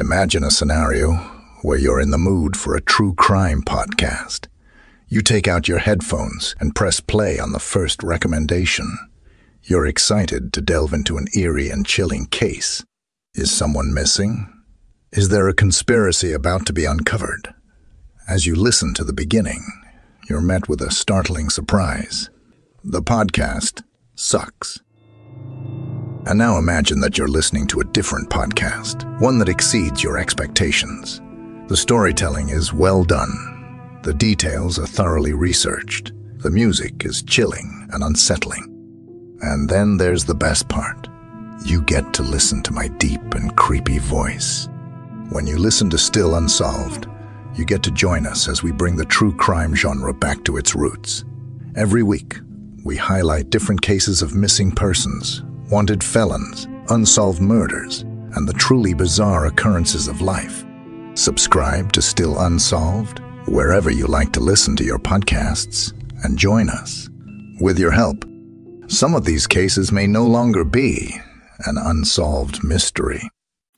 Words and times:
Imagine 0.00 0.44
a 0.44 0.50
scenario 0.50 1.16
where 1.60 1.76
you're 1.76 2.00
in 2.00 2.10
the 2.10 2.16
mood 2.16 2.56
for 2.56 2.74
a 2.74 2.80
true 2.80 3.12
crime 3.12 3.60
podcast. 3.60 4.46
You 5.08 5.20
take 5.20 5.46
out 5.46 5.68
your 5.68 5.80
headphones 5.80 6.56
and 6.58 6.74
press 6.74 7.00
play 7.00 7.38
on 7.38 7.52
the 7.52 7.58
first 7.58 8.02
recommendation. 8.02 8.96
You're 9.62 9.84
excited 9.84 10.54
to 10.54 10.62
delve 10.62 10.94
into 10.94 11.18
an 11.18 11.26
eerie 11.36 11.68
and 11.68 11.84
chilling 11.84 12.24
case. 12.24 12.82
Is 13.34 13.52
someone 13.52 13.92
missing? 13.92 14.50
Is 15.12 15.28
there 15.28 15.48
a 15.48 15.54
conspiracy 15.54 16.32
about 16.32 16.64
to 16.64 16.72
be 16.72 16.86
uncovered? 16.86 17.52
As 18.26 18.46
you 18.46 18.54
listen 18.54 18.94
to 18.94 19.04
the 19.04 19.12
beginning, 19.12 19.66
you're 20.30 20.40
met 20.40 20.66
with 20.66 20.80
a 20.80 20.90
startling 20.90 21.50
surprise. 21.50 22.30
The 22.82 23.02
podcast 23.02 23.82
sucks. 24.14 24.80
And 26.26 26.38
now 26.38 26.58
imagine 26.58 27.00
that 27.00 27.16
you're 27.16 27.28
listening 27.28 27.66
to 27.68 27.80
a 27.80 27.84
different 27.84 28.28
podcast, 28.28 29.20
one 29.20 29.38
that 29.38 29.48
exceeds 29.48 30.02
your 30.02 30.18
expectations. 30.18 31.20
The 31.68 31.76
storytelling 31.76 32.50
is 32.50 32.72
well 32.72 33.04
done. 33.04 34.00
The 34.02 34.14
details 34.14 34.78
are 34.78 34.86
thoroughly 34.86 35.32
researched. 35.32 36.12
The 36.38 36.50
music 36.50 37.04
is 37.04 37.22
chilling 37.22 37.88
and 37.92 38.02
unsettling. 38.02 38.66
And 39.40 39.68
then 39.68 39.96
there's 39.96 40.24
the 40.24 40.34
best 40.34 40.68
part. 40.68 41.08
You 41.64 41.82
get 41.82 42.12
to 42.14 42.22
listen 42.22 42.62
to 42.64 42.72
my 42.72 42.88
deep 42.88 43.34
and 43.34 43.56
creepy 43.56 43.98
voice. 43.98 44.68
When 45.30 45.46
you 45.46 45.58
listen 45.58 45.88
to 45.90 45.98
Still 45.98 46.34
Unsolved, 46.34 47.06
you 47.54 47.64
get 47.64 47.82
to 47.84 47.90
join 47.90 48.26
us 48.26 48.48
as 48.48 48.62
we 48.62 48.72
bring 48.72 48.96
the 48.96 49.04
true 49.04 49.34
crime 49.36 49.74
genre 49.74 50.12
back 50.12 50.44
to 50.44 50.56
its 50.56 50.74
roots. 50.74 51.24
Every 51.76 52.02
week, 52.02 52.38
we 52.84 52.96
highlight 52.96 53.50
different 53.50 53.82
cases 53.82 54.22
of 54.22 54.34
missing 54.34 54.72
persons, 54.72 55.42
wanted 55.70 56.02
felons, 56.02 56.66
unsolved 56.88 57.40
murders, 57.40 58.02
and 58.34 58.48
the 58.48 58.52
truly 58.54 58.94
bizarre 58.94 59.46
occurrences 59.46 60.08
of 60.08 60.20
life. 60.20 60.64
Subscribe 61.14 61.92
to 61.92 62.02
Still 62.02 62.38
Unsolved 62.40 63.20
wherever 63.46 63.90
you 63.90 64.06
like 64.06 64.32
to 64.32 64.40
listen 64.40 64.76
to 64.76 64.84
your 64.84 64.98
podcasts 64.98 65.92
and 66.24 66.38
join 66.38 66.68
us. 66.68 67.08
With 67.60 67.78
your 67.78 67.90
help, 67.90 68.24
some 68.86 69.14
of 69.14 69.24
these 69.24 69.46
cases 69.46 69.92
may 69.92 70.06
no 70.06 70.26
longer 70.26 70.64
be 70.64 71.20
an 71.66 71.76
unsolved 71.78 72.64
mystery. 72.64 73.22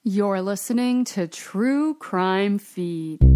You're 0.04 0.42
listening 0.42 1.04
to 1.06 1.28
True 1.28 1.94
Crime 1.94 2.58
Feed. 2.58 3.31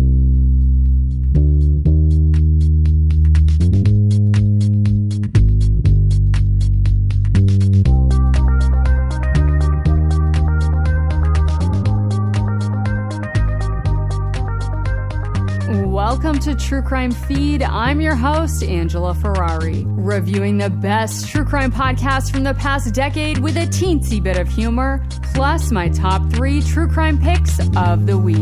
Welcome 16.08 16.38
to 16.38 16.54
True 16.54 16.82
Crime 16.82 17.10
Feed. 17.10 17.64
I'm 17.64 18.00
your 18.00 18.14
host, 18.14 18.62
Angela 18.62 19.12
Ferrari, 19.12 19.82
reviewing 19.88 20.56
the 20.56 20.70
best 20.70 21.28
true 21.28 21.44
crime 21.44 21.72
podcasts 21.72 22.30
from 22.30 22.44
the 22.44 22.54
past 22.54 22.94
decade 22.94 23.38
with 23.38 23.56
a 23.56 23.66
teensy 23.66 24.22
bit 24.22 24.36
of 24.36 24.46
humor, 24.46 25.04
plus 25.34 25.72
my 25.72 25.88
top 25.88 26.22
three 26.32 26.62
true 26.62 26.86
crime 26.86 27.20
picks 27.20 27.58
of 27.76 28.06
the 28.06 28.16
week. 28.16 28.38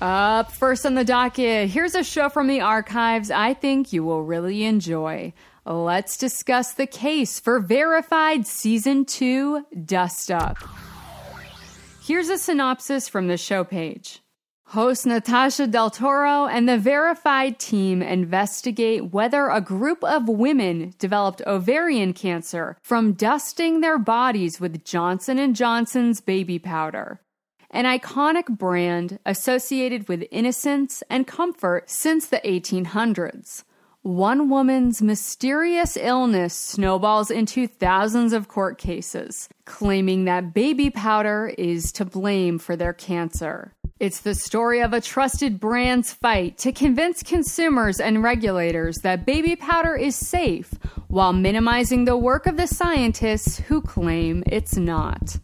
Up 0.00 0.50
first 0.50 0.84
on 0.84 0.96
the 0.96 1.04
docket, 1.04 1.70
here's 1.70 1.94
a 1.94 2.02
show 2.02 2.30
from 2.30 2.48
the 2.48 2.60
archives 2.60 3.30
I 3.30 3.54
think 3.54 3.92
you 3.92 4.02
will 4.02 4.24
really 4.24 4.64
enjoy. 4.64 5.32
Let's 5.64 6.16
discuss 6.16 6.72
the 6.72 6.88
case 6.88 7.38
for 7.38 7.60
Verified 7.60 8.48
Season 8.48 9.04
2 9.04 9.66
Dust 9.84 10.32
Up. 10.32 10.58
Here's 12.02 12.30
a 12.30 12.38
synopsis 12.38 13.08
from 13.08 13.28
the 13.28 13.36
show 13.36 13.62
page. 13.62 14.20
Host 14.68 15.04
Natasha 15.04 15.66
Del 15.66 15.90
Toro 15.90 16.46
and 16.46 16.66
the 16.66 16.78
Verified 16.78 17.58
team 17.58 18.00
investigate 18.00 19.12
whether 19.12 19.48
a 19.48 19.60
group 19.60 20.02
of 20.02 20.26
women 20.26 20.94
developed 20.98 21.42
ovarian 21.46 22.14
cancer 22.14 22.78
from 22.82 23.12
dusting 23.12 23.80
their 23.80 23.98
bodies 23.98 24.58
with 24.58 24.82
Johnson 24.82 25.54
& 25.54 25.54
Johnson's 25.54 26.22
baby 26.22 26.58
powder, 26.58 27.20
an 27.70 27.84
iconic 27.84 28.46
brand 28.46 29.18
associated 29.26 30.08
with 30.08 30.24
innocence 30.30 31.02
and 31.10 31.26
comfort 31.26 31.90
since 31.90 32.26
the 32.26 32.40
1800s. 32.44 33.64
One 34.02 34.48
woman's 34.48 35.02
mysterious 35.02 35.94
illness 35.94 36.54
snowballs 36.54 37.30
into 37.30 37.66
thousands 37.66 38.32
of 38.32 38.48
court 38.48 38.78
cases, 38.78 39.50
claiming 39.66 40.24
that 40.24 40.54
baby 40.54 40.88
powder 40.88 41.52
is 41.58 41.92
to 41.92 42.06
blame 42.06 42.58
for 42.58 42.76
their 42.76 42.94
cancer. 42.94 43.74
It's 43.98 44.20
the 44.20 44.34
story 44.34 44.80
of 44.80 44.94
a 44.94 45.02
trusted 45.02 45.60
brand's 45.60 46.14
fight 46.14 46.56
to 46.58 46.72
convince 46.72 47.22
consumers 47.22 48.00
and 48.00 48.22
regulators 48.22 48.96
that 49.02 49.26
baby 49.26 49.54
powder 49.54 49.94
is 49.96 50.16
safe 50.16 50.72
while 51.08 51.34
minimizing 51.34 52.06
the 52.06 52.16
work 52.16 52.46
of 52.46 52.56
the 52.56 52.66
scientists 52.66 53.58
who 53.58 53.82
claim 53.82 54.42
it's 54.46 54.78
not. 54.78 55.36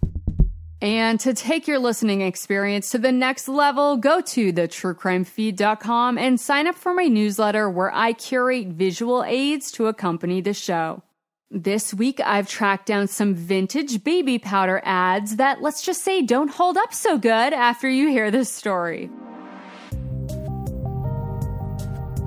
And 0.83 1.19
to 1.21 1.33
take 1.33 1.67
your 1.67 1.79
listening 1.79 2.21
experience 2.21 2.91
to 2.91 2.99
the 2.99 3.13
next 3.13 3.49
level, 3.49 3.97
go 3.97 4.21
to 4.21 4.53
thetruecrimefeed.com 4.53 6.19
and 6.19 6.39
sign 6.39 6.67
up 6.67 6.75
for 6.75 6.93
my 6.93 7.05
newsletter 7.05 7.71
where 7.71 7.95
I 7.95 8.13
curate 8.13 8.69
visual 8.69 9.25
aids 9.25 9.71
to 9.73 9.87
accompany 9.87 10.43
the 10.43 10.53
show. 10.53 11.03
This 11.51 11.95
week, 11.95 12.21
I've 12.21 12.49
tracked 12.49 12.87
down 12.87 13.07
some 13.07 13.35
vintage 13.35 14.05
baby 14.05 14.39
powder 14.39 14.83
ads 14.85 15.37
that, 15.37 15.63
let's 15.63 15.83
just 15.83 16.03
say, 16.03 16.21
don't 16.21 16.51
hold 16.51 16.77
up 16.77 16.93
so 16.93 17.17
good 17.17 17.55
after 17.55 17.89
you 17.89 18.09
hear 18.09 18.31
this 18.31 18.53
story. 18.53 19.09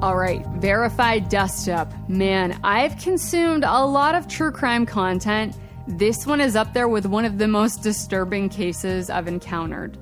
All 0.01 0.15
right, 0.15 0.43
verified 0.55 1.27
dust 1.27 1.67
up. 1.67 1.91
Man, 2.09 2.57
I've 2.63 2.97
consumed 2.97 3.65
a 3.65 3.85
lot 3.85 4.15
of 4.15 4.29
true 4.29 4.51
crime 4.51 4.85
content 4.85 5.53
this 5.97 6.27
one 6.27 6.39
is 6.39 6.55
up 6.55 6.73
there 6.73 6.87
with 6.87 7.07
one 7.07 7.25
of 7.25 7.39
the 7.39 7.47
most 7.47 7.81
disturbing 7.81 8.47
cases 8.47 9.09
I've 9.09 9.27
encountered. 9.27 9.97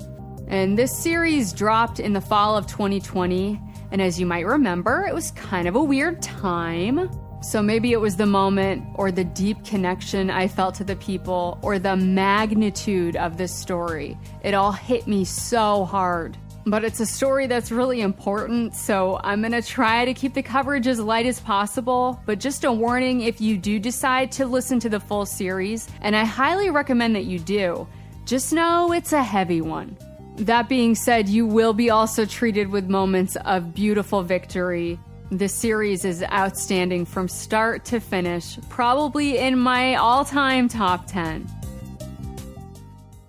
And 0.49 0.77
this 0.77 0.95
series 0.95 1.53
dropped 1.53 2.01
in 2.01 2.11
the 2.11 2.19
fall 2.19 2.57
of 2.57 2.67
2020, 2.67 3.59
and 3.91 4.01
as 4.01 4.19
you 4.19 4.25
might 4.25 4.45
remember, 4.45 5.05
it 5.07 5.13
was 5.13 5.31
kind 5.31 5.65
of 5.65 5.75
a 5.75 5.83
weird 5.83 6.21
time. 6.21 7.09
So 7.41 7.61
maybe 7.61 7.93
it 7.93 8.01
was 8.01 8.17
the 8.17 8.25
moment 8.25 8.83
or 8.95 9.11
the 9.11 9.23
deep 9.23 9.63
connection 9.63 10.29
I 10.29 10.49
felt 10.49 10.75
to 10.75 10.83
the 10.83 10.97
people 10.97 11.57
or 11.61 11.79
the 11.79 11.95
magnitude 11.95 13.15
of 13.15 13.37
this 13.37 13.53
story. 13.53 14.17
It 14.43 14.53
all 14.53 14.73
hit 14.73 15.07
me 15.07 15.23
so 15.23 15.85
hard 15.85 16.37
but 16.69 16.83
it's 16.83 16.99
a 16.99 17.05
story 17.05 17.47
that's 17.47 17.71
really 17.71 18.01
important, 18.01 18.75
so 18.75 19.19
I'm 19.23 19.41
gonna 19.41 19.61
try 19.61 20.05
to 20.05 20.13
keep 20.13 20.33
the 20.33 20.43
coverage 20.43 20.87
as 20.87 20.99
light 20.99 21.25
as 21.25 21.39
possible. 21.39 22.19
But 22.25 22.39
just 22.39 22.63
a 22.63 22.71
warning 22.71 23.21
if 23.21 23.39
you 23.39 23.57
do 23.57 23.79
decide 23.79 24.31
to 24.33 24.45
listen 24.45 24.79
to 24.81 24.89
the 24.89 24.99
full 24.99 25.25
series, 25.25 25.87
and 26.01 26.15
I 26.15 26.25
highly 26.25 26.69
recommend 26.69 27.15
that 27.15 27.25
you 27.25 27.39
do, 27.39 27.87
just 28.25 28.51
know 28.51 28.91
it's 28.91 29.13
a 29.13 29.23
heavy 29.23 29.61
one. 29.61 29.97
That 30.37 30.69
being 30.69 30.93
said, 30.93 31.29
you 31.29 31.45
will 31.45 31.73
be 31.73 31.89
also 31.89 32.25
treated 32.25 32.69
with 32.69 32.89
moments 32.89 33.37
of 33.37 33.73
beautiful 33.73 34.21
victory. 34.21 34.99
The 35.31 35.47
series 35.47 36.05
is 36.05 36.23
outstanding 36.23 37.05
from 37.05 37.27
start 37.27 37.85
to 37.85 37.99
finish, 37.99 38.59
probably 38.69 39.37
in 39.37 39.57
my 39.57 39.95
all 39.95 40.23
time 40.23 40.67
top 40.69 41.07
10. 41.07 41.56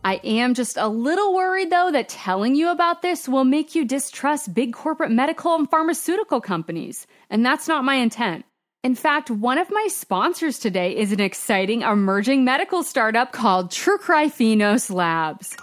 I 0.04 0.20
am 0.24 0.54
just 0.54 0.76
a 0.76 0.88
little 0.88 1.34
worried 1.34 1.70
though 1.70 1.90
that 1.92 2.08
telling 2.08 2.54
you 2.54 2.70
about 2.70 3.02
this 3.02 3.28
will 3.28 3.44
make 3.44 3.74
you 3.74 3.84
distrust 3.84 4.54
big 4.54 4.72
corporate 4.72 5.10
medical 5.10 5.54
and 5.54 5.68
pharmaceutical 5.68 6.40
companies, 6.40 7.06
and 7.30 7.44
that's 7.44 7.68
not 7.68 7.84
my 7.84 7.96
intent. 7.96 8.44
In 8.84 8.94
fact, 8.94 9.28
one 9.28 9.58
of 9.58 9.70
my 9.70 9.88
sponsors 9.90 10.60
today 10.60 10.96
is 10.96 11.10
an 11.10 11.20
exciting 11.20 11.82
emerging 11.82 12.44
medical 12.44 12.84
startup 12.84 13.32
called 13.32 13.70
Trucrifinos 13.70 14.88
Labs, 14.88 15.56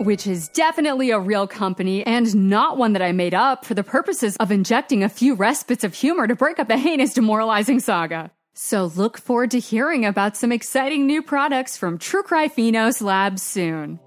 which 0.00 0.26
is 0.26 0.48
definitely 0.48 1.10
a 1.10 1.18
real 1.18 1.46
company 1.46 2.04
and 2.04 2.34
not 2.36 2.76
one 2.76 2.92
that 2.92 3.00
I 3.00 3.12
made 3.12 3.32
up 3.32 3.64
for 3.64 3.72
the 3.72 3.82
purposes 3.82 4.36
of 4.36 4.52
injecting 4.52 5.02
a 5.02 5.08
few 5.08 5.34
respites 5.34 5.82
of 5.82 5.94
humor 5.94 6.26
to 6.26 6.36
break 6.36 6.58
up 6.58 6.68
a 6.68 6.76
heinous 6.76 7.14
demoralizing 7.14 7.80
saga. 7.80 8.30
So 8.60 8.86
look 8.86 9.18
forward 9.18 9.52
to 9.52 9.60
hearing 9.60 10.04
about 10.04 10.36
some 10.36 10.50
exciting 10.50 11.06
new 11.06 11.22
products 11.22 11.76
from 11.76 11.96
Trucrifinos 11.96 13.00
Labs 13.00 13.40
soon. 13.40 14.00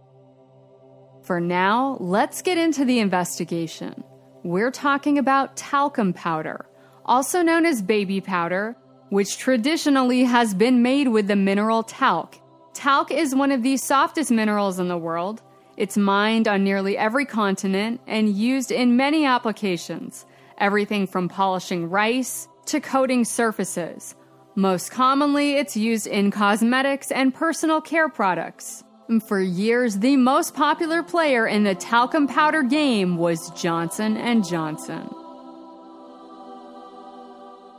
For 1.24 1.40
now, 1.40 1.96
let's 2.02 2.42
get 2.42 2.58
into 2.58 2.84
the 2.84 3.00
investigation. 3.00 4.04
We're 4.44 4.70
talking 4.70 5.18
about 5.18 5.56
talcum 5.56 6.12
powder, 6.12 6.66
also 7.06 7.42
known 7.42 7.66
as 7.66 7.82
baby 7.82 8.20
powder, 8.20 8.76
which 9.08 9.38
traditionally 9.38 10.26
has 10.26 10.54
been 10.54 10.82
made 10.82 11.08
with 11.08 11.30
the 11.30 11.38
mineral 11.38 11.82
talc. 11.82 12.36
Talc 12.74 13.10
is 13.10 13.34
one 13.34 13.54
of 13.54 13.64
the 13.64 13.78
softest 13.78 14.32
minerals 14.32 14.80
in 14.80 14.90
the 14.90 14.98
world. 14.98 15.42
It's 15.78 15.96
mined 15.96 16.50
on 16.50 16.66
nearly 16.66 16.98
every 16.98 17.26
continent 17.26 18.02
and 18.06 18.28
used 18.28 18.74
in 18.74 18.98
many 18.98 19.26
applications, 19.26 20.26
everything 20.58 21.08
from 21.08 21.30
polishing 21.30 21.90
rice 21.90 22.50
to 22.66 22.82
coating 22.82 23.24
surfaces 23.24 24.14
Most 24.56 24.92
commonly, 24.92 25.56
it's 25.56 25.78
used 25.78 26.08
in 26.08 26.30
cosmetics 26.30 27.10
and 27.10 27.34
personal 27.34 27.80
care 27.80 28.10
products. 28.10 28.84
For 29.26 29.40
years, 29.40 30.00
the 30.00 30.18
most 30.18 30.54
popular 30.54 31.04
player 31.04 31.48
in 31.48 31.64
the 31.64 31.76
talcum 31.76 32.28
powder 32.28 32.62
game 32.62 33.18
was 33.18 33.50
Johnson 33.52 34.44
& 34.44 34.44
Johnson. 34.44 35.10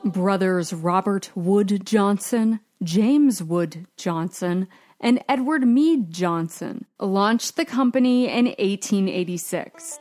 Brothers 0.04 0.72
Robert 0.72 1.30
Wood 1.34 1.84
Johnson, 1.84 2.60
James 2.82 3.42
Wood 3.42 3.86
Johnson, 3.96 4.66
and 4.98 5.22
Edward 5.28 5.66
Mead 5.66 6.10
Johnson 6.10 6.86
launched 6.98 7.56
the 7.56 7.64
company 7.64 8.28
in 8.28 8.46
1886. 8.46 9.98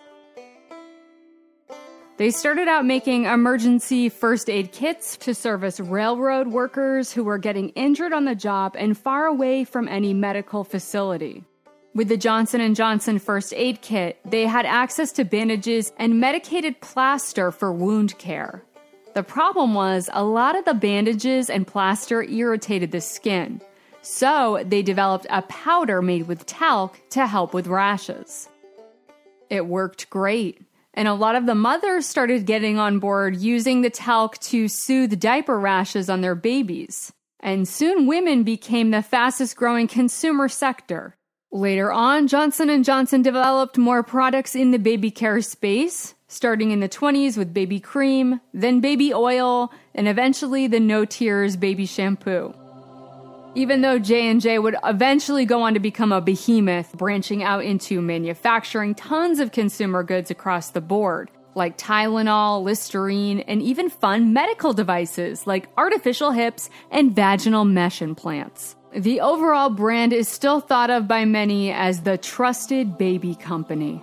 They 2.17 2.29
started 2.29 2.67
out 2.67 2.85
making 2.85 3.25
emergency 3.25 4.09
first 4.09 4.49
aid 4.49 4.71
kits 4.71 5.17
to 5.17 5.33
service 5.33 5.79
railroad 5.79 6.49
workers 6.49 7.11
who 7.11 7.23
were 7.23 7.39
getting 7.39 7.69
injured 7.69 8.13
on 8.13 8.25
the 8.25 8.35
job 8.35 8.75
and 8.77 8.97
far 8.97 9.25
away 9.25 9.63
from 9.63 9.87
any 9.87 10.13
medical 10.13 10.63
facility. 10.63 11.43
With 11.95 12.09
the 12.09 12.17
Johnson 12.17 12.73
& 12.73 12.75
Johnson 12.75 13.17
first 13.17 13.53
aid 13.55 13.81
kit, 13.81 14.19
they 14.23 14.45
had 14.45 14.65
access 14.65 15.11
to 15.13 15.25
bandages 15.25 15.91
and 15.97 16.19
medicated 16.19 16.79
plaster 16.79 17.51
for 17.51 17.73
wound 17.73 18.17
care. 18.17 18.63
The 19.13 19.23
problem 19.23 19.73
was 19.73 20.09
a 20.13 20.23
lot 20.23 20.57
of 20.57 20.63
the 20.63 20.73
bandages 20.73 21.49
and 21.49 21.67
plaster 21.67 22.23
irritated 22.23 22.91
the 22.91 23.01
skin. 23.01 23.61
So, 24.03 24.63
they 24.65 24.81
developed 24.81 25.27
a 25.29 25.41
powder 25.43 26.01
made 26.01 26.27
with 26.27 26.45
talc 26.45 26.97
to 27.09 27.27
help 27.27 27.53
with 27.53 27.67
rashes. 27.67 28.47
It 29.49 29.67
worked 29.67 30.09
great. 30.09 30.61
And 30.93 31.07
a 31.07 31.13
lot 31.13 31.35
of 31.35 31.45
the 31.45 31.55
mothers 31.55 32.05
started 32.05 32.45
getting 32.45 32.77
on 32.77 32.99
board 32.99 33.37
using 33.37 33.81
the 33.81 33.89
talc 33.89 34.37
to 34.39 34.67
soothe 34.67 35.19
diaper 35.19 35.59
rashes 35.59 36.09
on 36.09 36.21
their 36.21 36.35
babies. 36.35 37.13
And 37.39 37.67
soon 37.67 38.07
women 38.07 38.43
became 38.43 38.91
the 38.91 39.01
fastest 39.01 39.55
growing 39.55 39.87
consumer 39.87 40.47
sector. 40.49 41.15
Later 41.51 41.91
on, 41.91 42.27
Johnson 42.27 42.83
& 42.83 42.85
Johnson 42.85 43.21
developed 43.21 43.77
more 43.77 44.03
products 44.03 44.55
in 44.55 44.71
the 44.71 44.79
baby 44.79 45.11
care 45.11 45.41
space, 45.41 46.13
starting 46.27 46.71
in 46.71 46.79
the 46.79 46.87
20s 46.87 47.37
with 47.37 47.53
baby 47.53 47.79
cream, 47.79 48.39
then 48.53 48.79
baby 48.79 49.13
oil, 49.13 49.71
and 49.93 50.07
eventually 50.07 50.67
the 50.67 50.79
no 50.79 51.03
tears 51.03 51.57
baby 51.57 51.85
shampoo. 51.85 52.53
Even 53.53 53.81
though 53.81 53.99
J&J 53.99 54.59
would 54.59 54.77
eventually 54.85 55.45
go 55.45 55.61
on 55.63 55.73
to 55.73 55.79
become 55.81 56.13
a 56.13 56.21
behemoth, 56.21 56.93
branching 56.97 57.43
out 57.43 57.65
into 57.65 58.01
manufacturing 58.01 58.95
tons 58.95 59.39
of 59.39 59.51
consumer 59.51 60.03
goods 60.03 60.31
across 60.31 60.69
the 60.69 60.79
board, 60.79 61.29
like 61.53 61.77
Tylenol, 61.77 62.63
Listerine, 62.63 63.41
and 63.41 63.61
even 63.61 63.89
fun 63.89 64.31
medical 64.31 64.71
devices 64.71 65.45
like 65.45 65.67
artificial 65.75 66.31
hips 66.31 66.69
and 66.91 67.13
vaginal 67.13 67.65
mesh 67.65 68.01
implants. 68.01 68.77
The 68.95 69.19
overall 69.19 69.69
brand 69.69 70.13
is 70.13 70.29
still 70.29 70.61
thought 70.61 70.89
of 70.89 71.09
by 71.09 71.25
many 71.25 71.73
as 71.73 72.01
the 72.01 72.17
trusted 72.17 72.97
baby 72.97 73.35
company. 73.35 74.01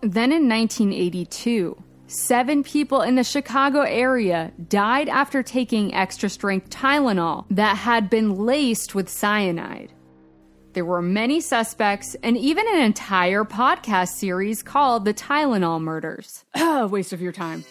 Then 0.00 0.32
in 0.32 0.48
1982, 0.48 1.76
Seven 2.12 2.62
people 2.62 3.00
in 3.00 3.14
the 3.14 3.24
Chicago 3.24 3.80
area 3.80 4.52
died 4.68 5.08
after 5.08 5.42
taking 5.42 5.94
extra 5.94 6.28
strength 6.28 6.68
Tylenol 6.68 7.46
that 7.48 7.74
had 7.78 8.10
been 8.10 8.36
laced 8.36 8.94
with 8.94 9.08
cyanide. 9.08 9.94
There 10.74 10.84
were 10.84 11.00
many 11.00 11.40
suspects 11.40 12.14
and 12.22 12.36
even 12.36 12.66
an 12.68 12.82
entire 12.82 13.44
podcast 13.44 14.08
series 14.08 14.62
called 14.62 15.06
The 15.06 15.14
Tylenol 15.14 15.80
Murders. 15.80 16.44
Waste 16.90 17.14
of 17.14 17.22
your 17.22 17.32
time. 17.32 17.64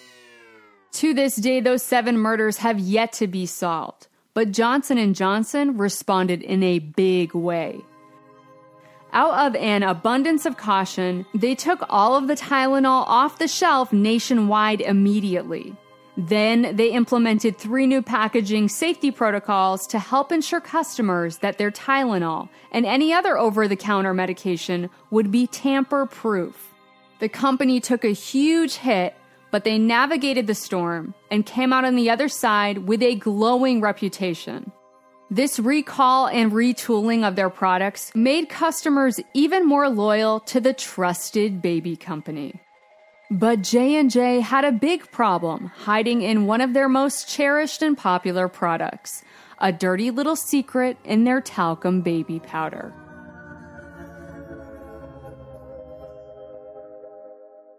To 0.93 1.13
this 1.13 1.35
day, 1.35 1.59
those 1.59 1.83
seven 1.83 2.17
murders 2.17 2.57
have 2.57 2.79
yet 2.79 3.13
to 3.13 3.27
be 3.27 3.45
solved, 3.45 4.07
but 4.33 4.51
Johnson 4.51 5.13
& 5.13 5.15
Johnson 5.15 5.77
responded 5.77 6.41
in 6.41 6.63
a 6.63 6.79
big 6.79 7.35
way. 7.35 7.79
Out 9.13 9.47
of 9.47 9.55
an 9.55 9.83
abundance 9.83 10.45
of 10.45 10.55
caution, 10.55 11.25
they 11.33 11.53
took 11.53 11.83
all 11.89 12.15
of 12.15 12.27
the 12.27 12.35
Tylenol 12.35 13.03
off 13.07 13.39
the 13.39 13.47
shelf 13.47 13.91
nationwide 13.91 14.79
immediately. 14.79 15.75
Then 16.15 16.75
they 16.75 16.91
implemented 16.91 17.57
three 17.57 17.87
new 17.87 18.01
packaging 18.01 18.69
safety 18.69 19.11
protocols 19.11 19.85
to 19.87 19.99
help 19.99 20.31
ensure 20.31 20.61
customers 20.61 21.37
that 21.37 21.57
their 21.57 21.71
Tylenol 21.71 22.47
and 22.71 22.85
any 22.85 23.11
other 23.11 23.37
over 23.37 23.67
the 23.67 23.75
counter 23.75 24.13
medication 24.13 24.89
would 25.09 25.29
be 25.29 25.47
tamper 25.47 26.05
proof. 26.05 26.73
The 27.19 27.29
company 27.29 27.79
took 27.79 28.05
a 28.05 28.09
huge 28.09 28.75
hit, 28.75 29.13
but 29.51 29.65
they 29.65 29.77
navigated 29.77 30.47
the 30.47 30.55
storm 30.55 31.13
and 31.29 31.45
came 31.45 31.73
out 31.73 31.85
on 31.85 31.95
the 31.95 32.09
other 32.09 32.29
side 32.29 32.87
with 32.87 33.03
a 33.03 33.15
glowing 33.15 33.81
reputation. 33.81 34.71
This 35.33 35.59
recall 35.59 36.27
and 36.27 36.51
retooling 36.51 37.25
of 37.25 37.37
their 37.37 37.49
products 37.49 38.11
made 38.13 38.49
customers 38.49 39.17
even 39.33 39.65
more 39.65 39.87
loyal 39.87 40.41
to 40.41 40.59
the 40.59 40.73
trusted 40.73 41.61
baby 41.61 41.95
company. 41.95 42.59
But 43.31 43.61
J&J 43.61 44.41
had 44.41 44.65
a 44.65 44.73
big 44.73 45.09
problem 45.09 45.67
hiding 45.67 46.21
in 46.21 46.47
one 46.47 46.59
of 46.59 46.73
their 46.73 46.89
most 46.89 47.29
cherished 47.29 47.81
and 47.81 47.97
popular 47.97 48.49
products, 48.49 49.23
a 49.59 49.71
dirty 49.71 50.11
little 50.11 50.35
secret 50.35 50.97
in 51.05 51.23
their 51.23 51.39
talcum 51.39 52.01
baby 52.01 52.41
powder. 52.41 52.93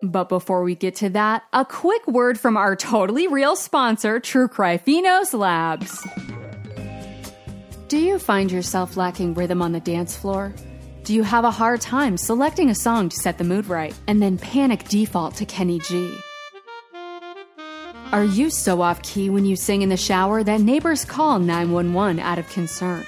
But 0.02 0.31
before 0.31 0.62
we 0.62 0.75
get 0.75 0.94
to 0.96 1.10
that, 1.10 1.43
a 1.52 1.66
quick 1.66 2.06
word 2.06 2.40
from 2.40 2.56
our 2.56 2.75
totally 2.75 3.28
real 3.28 3.56
sponsor, 3.56 4.20
True 4.20 4.48
Cryphenos 4.48 5.38
Labs. 5.38 6.02
Do 7.92 7.98
you 7.98 8.18
find 8.18 8.50
yourself 8.50 8.96
lacking 8.96 9.34
rhythm 9.34 9.60
on 9.60 9.72
the 9.72 9.78
dance 9.78 10.16
floor? 10.16 10.54
Do 11.04 11.12
you 11.12 11.22
have 11.24 11.44
a 11.44 11.50
hard 11.50 11.82
time 11.82 12.16
selecting 12.16 12.70
a 12.70 12.74
song 12.74 13.10
to 13.10 13.16
set 13.16 13.36
the 13.36 13.44
mood 13.44 13.66
right 13.66 13.94
and 14.06 14.22
then 14.22 14.38
panic 14.38 14.88
default 14.88 15.34
to 15.34 15.44
Kenny 15.44 15.78
G? 15.78 16.16
Are 18.10 18.24
you 18.24 18.48
so 18.48 18.80
off 18.80 19.02
key 19.02 19.28
when 19.28 19.44
you 19.44 19.56
sing 19.56 19.82
in 19.82 19.90
the 19.90 19.98
shower 19.98 20.42
that 20.42 20.62
neighbors 20.62 21.04
call 21.04 21.38
911 21.38 22.18
out 22.18 22.38
of 22.38 22.48
concern? 22.48 23.04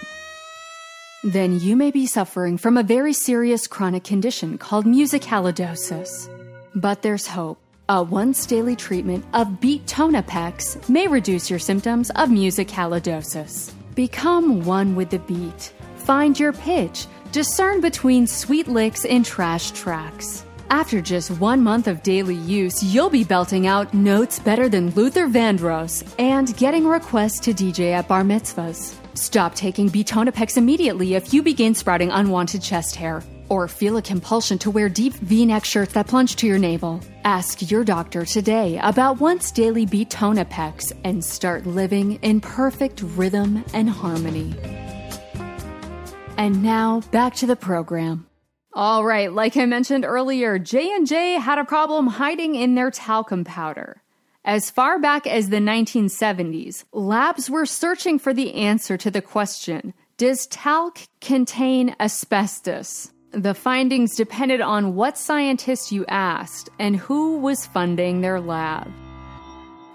Then 1.22 1.58
you 1.60 1.76
may 1.76 1.90
be 1.90 2.06
suffering 2.06 2.58
from 2.58 2.76
a 2.76 2.82
very 2.82 3.14
serious 3.14 3.66
chronic 3.66 4.04
condition 4.04 4.58
called 4.58 4.84
musicalidosis. 4.84 6.28
But 6.74 7.00
there's 7.00 7.26
hope. 7.26 7.58
A 7.88 8.02
once 8.02 8.44
daily 8.44 8.76
treatment 8.76 9.24
of 9.32 9.62
Beat 9.62 9.86
Tonapex 9.86 10.86
may 10.90 11.08
reduce 11.08 11.48
your 11.48 11.58
symptoms 11.58 12.10
of 12.10 12.28
musicalidosis. 12.28 13.72
Become 13.94 14.64
one 14.64 14.96
with 14.96 15.10
the 15.10 15.20
beat. 15.20 15.72
Find 15.98 16.38
your 16.38 16.52
pitch. 16.52 17.06
Discern 17.30 17.80
between 17.80 18.26
sweet 18.26 18.66
licks 18.66 19.04
and 19.04 19.24
trash 19.24 19.70
tracks. 19.70 20.44
After 20.68 21.00
just 21.00 21.30
one 21.32 21.62
month 21.62 21.86
of 21.86 22.02
daily 22.02 22.34
use, 22.34 22.82
you'll 22.82 23.10
be 23.10 23.22
belting 23.22 23.68
out 23.68 23.94
notes 23.94 24.40
better 24.40 24.68
than 24.68 24.90
Luther 24.90 25.28
Vandross 25.28 26.02
and 26.18 26.56
getting 26.56 26.88
requests 26.88 27.38
to 27.40 27.52
DJ 27.52 27.92
at 27.92 28.08
bar 28.08 28.22
mitzvahs. 28.22 28.96
Stop 29.16 29.54
taking 29.54 29.88
Betonapex 29.88 30.56
immediately 30.56 31.14
if 31.14 31.32
you 31.32 31.40
begin 31.40 31.72
sprouting 31.72 32.10
unwanted 32.10 32.62
chest 32.62 32.96
hair 32.96 33.22
or 33.54 33.68
feel 33.68 33.96
a 33.96 34.02
compulsion 34.02 34.58
to 34.58 34.70
wear 34.70 34.88
deep 34.88 35.12
v 35.14 35.46
neck 35.46 35.64
shirts 35.64 35.92
that 35.92 36.08
plunge 36.08 36.34
to 36.36 36.46
your 36.46 36.58
navel. 36.58 37.00
Ask 37.24 37.70
your 37.70 37.84
doctor 37.84 38.24
today 38.24 38.80
about 38.82 39.20
once 39.20 39.52
daily 39.52 39.86
Betonapex 39.86 40.92
and 41.04 41.24
start 41.24 41.64
living 41.64 42.18
in 42.22 42.40
perfect 42.40 43.02
rhythm 43.02 43.64
and 43.72 43.88
harmony. 43.88 44.54
And 46.36 46.64
now 46.64 47.02
back 47.12 47.36
to 47.36 47.46
the 47.46 47.54
program. 47.54 48.26
All 48.72 49.04
right, 49.04 49.32
like 49.32 49.56
I 49.56 49.66
mentioned 49.66 50.04
earlier, 50.04 50.58
J&J 50.58 51.34
had 51.34 51.58
a 51.58 51.64
problem 51.64 52.08
hiding 52.08 52.56
in 52.56 52.74
their 52.74 52.90
talcum 52.90 53.44
powder. 53.44 54.02
As 54.44 54.68
far 54.68 54.98
back 54.98 55.28
as 55.28 55.48
the 55.48 55.58
1970s, 55.58 56.84
labs 56.92 57.48
were 57.48 57.66
searching 57.66 58.18
for 58.18 58.34
the 58.34 58.52
answer 58.54 58.96
to 58.96 59.12
the 59.12 59.22
question, 59.22 59.94
does 60.16 60.48
talc 60.48 60.98
contain 61.20 61.94
asbestos? 62.00 63.13
The 63.34 63.54
findings 63.54 64.14
depended 64.14 64.60
on 64.60 64.94
what 64.94 65.18
scientists 65.18 65.90
you 65.90 66.04
asked 66.06 66.70
and 66.78 66.94
who 66.94 67.38
was 67.38 67.66
funding 67.66 68.20
their 68.20 68.40
lab. 68.40 68.90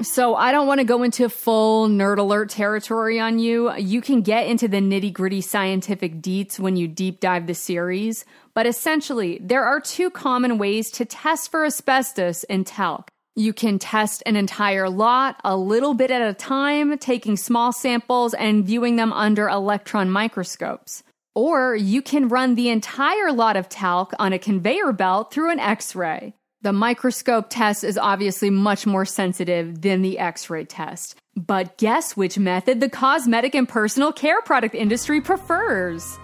So, 0.01 0.35
I 0.35 0.51
don't 0.51 0.67
want 0.67 0.79
to 0.79 0.85
go 0.85 1.03
into 1.03 1.27
full 1.27 1.89
nerd 1.89 2.19
alert 2.19 2.49
territory 2.49 3.19
on 3.19 3.37
you. 3.39 3.73
You 3.75 4.01
can 4.01 4.21
get 4.21 4.47
into 4.47 4.67
the 4.67 4.77
nitty 4.77 5.11
gritty 5.11 5.41
scientific 5.41 6.21
deets 6.21 6.57
when 6.57 6.77
you 6.77 6.87
deep 6.87 7.19
dive 7.19 7.47
the 7.47 7.53
series. 7.53 8.23
But 8.53 8.65
essentially, 8.65 9.39
there 9.41 9.65
are 9.65 9.81
two 9.81 10.09
common 10.09 10.57
ways 10.57 10.89
to 10.91 11.05
test 11.05 11.51
for 11.51 11.65
asbestos 11.65 12.43
in 12.45 12.63
talc. 12.63 13.09
You 13.35 13.53
can 13.53 13.79
test 13.79 14.23
an 14.25 14.35
entire 14.35 14.89
lot 14.89 15.39
a 15.43 15.55
little 15.55 15.93
bit 15.93 16.11
at 16.11 16.21
a 16.21 16.33
time, 16.33 16.97
taking 16.97 17.37
small 17.37 17.71
samples 17.71 18.33
and 18.33 18.65
viewing 18.65 18.95
them 18.97 19.13
under 19.13 19.47
electron 19.47 20.09
microscopes. 20.09 21.03
Or 21.35 21.75
you 21.75 22.01
can 22.01 22.27
run 22.27 22.55
the 22.55 22.69
entire 22.69 23.31
lot 23.31 23.55
of 23.55 23.69
talc 23.69 24.13
on 24.19 24.33
a 24.33 24.39
conveyor 24.39 24.93
belt 24.93 25.31
through 25.31 25.51
an 25.51 25.59
X 25.59 25.95
ray. 25.95 26.33
The 26.61 26.73
microscope 26.73 27.49
test 27.49 27.83
is 27.83 27.97
obviously 27.97 28.49
much 28.49 28.85
more 28.85 29.05
sensitive 29.05 29.81
than 29.81 30.01
the 30.01 30.19
X 30.19 30.49
ray 30.49 30.65
test, 30.65 31.15
But 31.35 31.77
guess 31.77 32.17
which 32.17 32.37
method 32.37 32.81
the 32.81 32.89
cosmetic 32.89 33.55
and 33.55 33.69
personal 33.69 34.11
care 34.11 34.41
product 34.41 34.75
industry 34.75 35.21
prefers? 35.21 36.19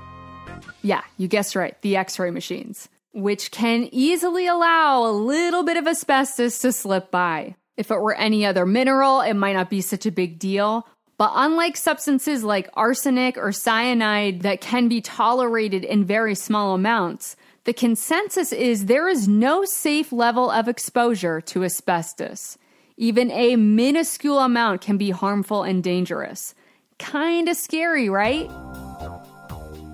Yeah, 0.81 1.01
you 1.17 1.27
guessed 1.27 1.55
right, 1.55 1.79
the 1.81 1.95
x 1.95 2.19
ray 2.19 2.31
machines, 2.31 2.89
which 3.13 3.51
can 3.51 3.87
easily 3.91 4.47
allow 4.47 5.05
a 5.05 5.11
little 5.11 5.63
bit 5.63 5.77
of 5.77 5.87
asbestos 5.87 6.59
to 6.59 6.71
slip 6.71 7.11
by. 7.11 7.55
If 7.77 7.91
it 7.91 7.99
were 7.99 8.15
any 8.15 8.45
other 8.45 8.65
mineral, 8.65 9.21
it 9.21 9.33
might 9.33 9.53
not 9.53 9.69
be 9.69 9.81
such 9.81 10.05
a 10.05 10.11
big 10.11 10.37
deal. 10.39 10.87
But 11.17 11.31
unlike 11.33 11.77
substances 11.77 12.43
like 12.43 12.69
arsenic 12.73 13.37
or 13.37 13.51
cyanide 13.51 14.41
that 14.41 14.61
can 14.61 14.89
be 14.89 15.01
tolerated 15.01 15.83
in 15.85 16.03
very 16.03 16.35
small 16.35 16.75
amounts, 16.75 17.37
the 17.63 17.73
consensus 17.73 18.51
is 18.51 18.85
there 18.85 19.07
is 19.07 19.27
no 19.27 19.63
safe 19.65 20.11
level 20.11 20.51
of 20.51 20.67
exposure 20.67 21.41
to 21.41 21.63
asbestos. 21.63 22.57
Even 22.97 23.31
a 23.31 23.55
minuscule 23.55 24.39
amount 24.39 24.81
can 24.81 24.97
be 24.97 25.09
harmful 25.09 25.63
and 25.63 25.83
dangerous. 25.83 26.53
Kinda 26.97 27.55
scary, 27.55 28.09
right? 28.09 28.49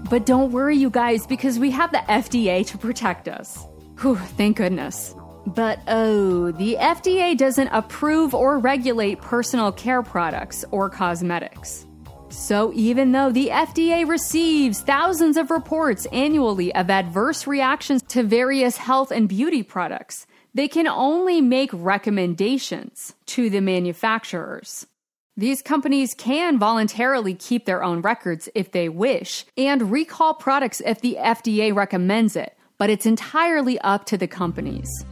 But 0.10 0.26
don't 0.26 0.52
worry, 0.52 0.76
you 0.76 0.90
guys, 0.90 1.26
because 1.26 1.58
we 1.58 1.72
have 1.72 1.92
the 1.92 2.04
FDA 2.10 2.66
to 2.68 2.78
protect 2.78 3.28
us. 3.28 3.66
Whew, 4.02 4.18
thank 4.18 4.58
goodness. 4.58 5.16
But 5.48 5.80
oh, 5.88 6.52
the 6.52 6.78
FDA 6.80 7.36
doesn't 7.36 7.70
approve 7.70 8.34
or 8.34 8.60
regulate 8.60 9.22
personal 9.22 9.72
care 9.72 10.04
products 10.04 10.64
or 10.72 10.90
cosmetics. 10.90 11.86
So, 12.30 12.72
even 12.74 13.12
though 13.12 13.32
the 13.32 13.50
FDA 13.50 14.08
receives 14.08 14.82
thousands 14.82 15.36
of 15.36 15.52
reports 15.52 16.06
annually 16.14 16.74
of 16.74 16.90
adverse 16.90 17.46
reactions 17.46 18.02
to 18.04 18.24
various 18.24 18.78
health 18.78 19.12
and 19.12 19.28
beauty 19.28 19.64
products, 19.64 20.26
they 20.54 20.68
can 20.68 20.88
only 20.88 21.42
make 21.42 21.72
recommendations 21.74 23.14
to 23.26 23.50
the 23.50 23.62
manufacturers. 23.62 24.86
These 25.36 25.62
companies 25.62 26.14
can 26.14 26.60
voluntarily 26.60 27.34
keep 27.34 27.66
their 27.66 27.84
own 27.84 28.02
records 28.02 28.48
if 28.54 28.72
they 28.72 28.90
wish 28.90 29.46
and 29.58 29.92
recall 29.92 30.34
products 30.34 30.82
if 30.86 31.02
the 31.02 31.18
FDA 31.20 31.74
recommends 31.74 32.36
it, 32.36 32.58
but 32.78 32.90
it's 32.90 33.06
entirely 33.06 33.80
up 33.80 34.06
to 34.06 34.18
the 34.18 34.28
companies. 34.28 35.06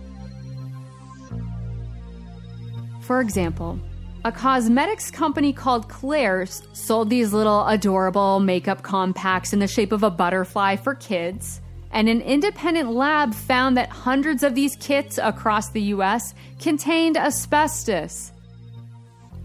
For 3.10 3.22
example, 3.22 3.80
a 4.24 4.32
cosmetics 4.32 5.10
company 5.10 5.52
called 5.52 5.90
Claire's 5.90 6.62
sold 6.74 7.10
these 7.10 7.34
little 7.34 7.66
adorable 7.66 8.40
makeup 8.40 8.84
compacts 8.84 9.52
in 9.52 9.58
the 9.58 9.68
shape 9.68 9.92
of 9.92 10.04
a 10.04 10.12
butterfly 10.12 10.76
for 10.76 10.94
kids 10.94 11.60
and 11.90 12.08
an 12.08 12.22
independent 12.22 12.92
lab 12.92 13.34
found 13.34 13.76
that 13.78 13.90
hundreds 13.90 14.44
of 14.44 14.54
these 14.54 14.76
kits 14.76 15.18
across 15.18 15.72
the 15.72 15.82
US 15.96 16.36
contained 16.60 17.18
asbestos. 17.18 18.32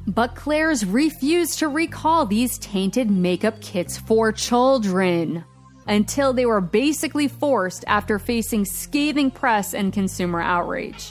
But 0.06 0.34
Claire's 0.34 0.84
refused 0.84 1.58
to 1.60 1.68
recall 1.68 2.26
these 2.26 2.58
tainted 2.58 3.10
makeup 3.10 3.62
kits 3.62 3.96
for 3.96 4.30
children 4.30 5.42
until 5.86 6.34
they 6.34 6.44
were 6.44 6.60
basically 6.60 7.28
forced 7.28 7.82
after 7.86 8.18
facing 8.18 8.66
scathing 8.66 9.30
press 9.30 9.72
and 9.72 9.90
consumer 9.90 10.42
outrage. 10.42 11.10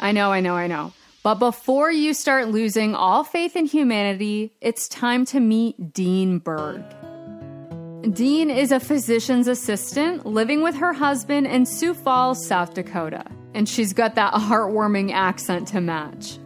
I 0.00 0.12
know, 0.12 0.32
I 0.32 0.40
know, 0.40 0.54
I 0.56 0.66
know. 0.66 0.94
But 1.22 1.34
before 1.34 1.92
you 1.92 2.14
start 2.14 2.48
losing 2.48 2.94
all 2.94 3.22
faith 3.22 3.54
in 3.54 3.66
humanity, 3.66 4.54
it's 4.62 4.88
time 4.88 5.26
to 5.26 5.40
meet 5.40 5.92
Deane 5.92 6.38
Berg. 6.38 6.82
Deane 8.14 8.48
is 8.48 8.72
a 8.72 8.80
physician's 8.80 9.46
assistant 9.46 10.24
living 10.24 10.62
with 10.62 10.74
her 10.76 10.94
husband 10.94 11.46
in 11.46 11.66
Sioux 11.66 11.92
Falls, 11.92 12.46
South 12.46 12.72
Dakota, 12.72 13.26
and 13.52 13.68
she's 13.68 13.92
got 13.92 14.14
that 14.14 14.32
heartwarming 14.48 15.12
accent 15.12 15.68
to 15.68 15.82
match. 15.82 16.38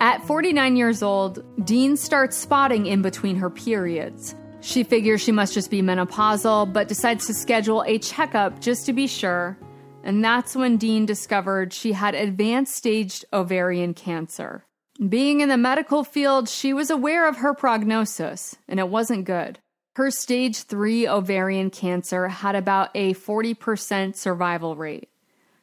At 0.00 0.26
49 0.26 0.74
years 0.74 1.04
old, 1.04 1.44
Deane 1.64 1.96
starts 1.96 2.36
spotting 2.36 2.86
in 2.86 3.00
between 3.00 3.36
her 3.36 3.48
periods. 3.48 4.34
She 4.60 4.82
figures 4.82 5.20
she 5.20 5.30
must 5.30 5.54
just 5.54 5.70
be 5.70 5.82
menopausal, 5.82 6.72
but 6.72 6.88
decides 6.88 7.28
to 7.28 7.34
schedule 7.34 7.84
a 7.86 7.98
checkup 8.00 8.60
just 8.60 8.86
to 8.86 8.92
be 8.92 9.06
sure. 9.06 9.56
And 10.02 10.24
that's 10.24 10.56
when 10.56 10.76
Deane 10.76 11.06
discovered 11.06 11.72
she 11.72 11.92
had 11.92 12.14
advanced 12.14 12.74
stage 12.74 13.24
ovarian 13.32 13.94
cancer. 13.94 14.64
Being 15.08 15.40
in 15.40 15.48
the 15.48 15.56
medical 15.56 16.04
field, 16.04 16.48
she 16.48 16.72
was 16.72 16.90
aware 16.90 17.28
of 17.28 17.36
her 17.36 17.54
prognosis, 17.54 18.56
and 18.68 18.78
it 18.78 18.88
wasn't 18.88 19.24
good. 19.24 19.58
Her 19.96 20.10
stage 20.10 20.62
3 20.62 21.06
ovarian 21.08 21.70
cancer 21.70 22.28
had 22.28 22.54
about 22.54 22.90
a 22.94 23.14
40% 23.14 24.16
survival 24.16 24.76
rate. 24.76 25.08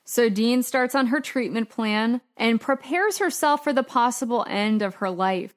So 0.06 0.30
Deane 0.30 0.64
starts 0.64 0.96
on 0.96 1.08
her 1.08 1.20
treatment 1.20 1.70
plan 1.70 2.22
and 2.36 2.62
prepares 2.62 3.20
herself 3.20 3.64
for 3.64 3.74
the 3.74 3.84
possible 3.84 4.46
end 4.50 4.82
of 4.82 4.96
her 4.96 5.10
life. 5.10 5.54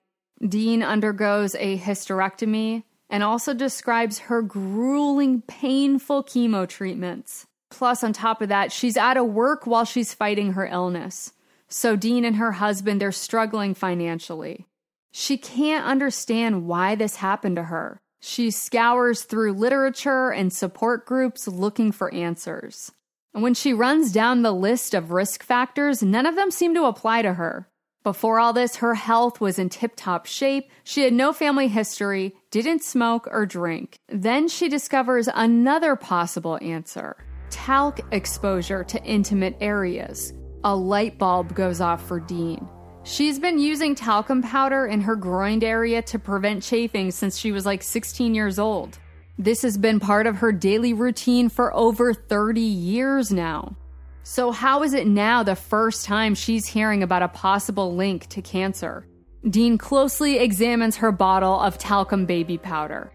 Deane 0.46 0.82
undergoes 0.82 1.54
a 1.54 1.78
hysterectomy 1.78 2.84
and 3.08 3.22
also 3.22 3.54
describes 3.54 4.18
her 4.20 4.42
grueling, 4.42 5.42
painful 5.42 6.24
chemo 6.24 6.68
treatments. 6.68 7.46
Plus, 7.72 8.04
on 8.04 8.12
top 8.12 8.42
of 8.42 8.50
that, 8.50 8.70
she's 8.70 8.98
out 8.98 9.16
of 9.16 9.26
work 9.26 9.66
while 9.66 9.86
she's 9.86 10.12
fighting 10.12 10.52
her 10.52 10.66
illness. 10.66 11.32
So 11.68 11.96
Deane 11.96 12.26
and 12.26 12.36
her 12.36 12.52
husband, 12.52 13.00
they're 13.00 13.12
struggling 13.12 13.72
financially. 13.72 14.66
She 15.10 15.38
can't 15.38 15.86
understand 15.86 16.66
why 16.66 16.96
this 16.96 17.16
happened 17.16 17.56
to 17.56 17.64
her. 17.64 17.98
She 18.20 18.50
scours 18.50 19.22
through 19.22 19.54
literature 19.54 20.30
and 20.30 20.52
support 20.52 21.06
groups 21.06 21.48
looking 21.48 21.92
for 21.92 22.12
answers. 22.12 22.92
And 23.32 23.42
when 23.42 23.54
she 23.54 23.72
runs 23.72 24.12
down 24.12 24.42
the 24.42 24.52
list 24.52 24.92
of 24.92 25.10
risk 25.10 25.42
factors, 25.42 26.02
none 26.02 26.26
of 26.26 26.36
them 26.36 26.50
seem 26.50 26.74
to 26.74 26.84
apply 26.84 27.22
to 27.22 27.32
her. 27.34 27.70
Before 28.04 28.38
all 28.38 28.52
this, 28.52 28.76
her 28.76 28.96
health 28.96 29.40
was 29.40 29.58
in 29.58 29.70
tip 29.70 29.92
top 29.96 30.26
shape. 30.26 30.70
She 30.84 31.04
had 31.04 31.14
no 31.14 31.32
family 31.32 31.68
history, 31.68 32.34
didn't 32.50 32.84
smoke 32.84 33.26
or 33.30 33.46
drink. 33.46 33.96
Then 34.08 34.46
she 34.46 34.68
discovers 34.68 35.26
another 35.32 35.96
possible 35.96 36.58
answer 36.60 37.16
talc 37.52 38.00
exposure 38.10 38.82
to 38.82 39.04
intimate 39.04 39.56
areas. 39.60 40.32
A 40.64 40.74
light 40.74 41.18
bulb 41.18 41.54
goes 41.54 41.80
off 41.80 42.04
for 42.04 42.18
Deane. 42.18 42.68
She's 43.04 43.38
been 43.38 43.58
using 43.58 43.94
talcum 43.94 44.42
powder 44.42 44.86
in 44.86 45.00
her 45.02 45.16
groin 45.16 45.62
area 45.62 46.02
to 46.02 46.18
prevent 46.18 46.62
chafing 46.62 47.10
since 47.10 47.36
she 47.36 47.52
was 47.52 47.66
like 47.66 47.82
16 47.82 48.34
years 48.34 48.58
old. 48.58 48.98
This 49.38 49.62
has 49.62 49.76
been 49.76 50.00
part 50.00 50.26
of 50.26 50.36
her 50.36 50.52
daily 50.52 50.92
routine 50.92 51.48
for 51.48 51.74
over 51.74 52.14
30 52.14 52.60
years 52.60 53.30
now. 53.30 53.76
So, 54.22 54.52
how 54.52 54.82
is 54.82 54.94
it 54.94 55.06
now 55.06 55.42
the 55.42 55.56
first 55.56 56.04
time 56.04 56.34
she's 56.34 56.66
hearing 56.66 57.02
about 57.02 57.22
a 57.22 57.28
possible 57.28 57.94
link 57.94 58.28
to 58.28 58.40
cancer? 58.40 59.06
Deane 59.48 59.78
closely 59.78 60.38
examines 60.38 60.96
her 60.96 61.10
bottle 61.10 61.58
of 61.58 61.76
talcum 61.76 62.24
baby 62.24 62.56
powder. 62.56 63.12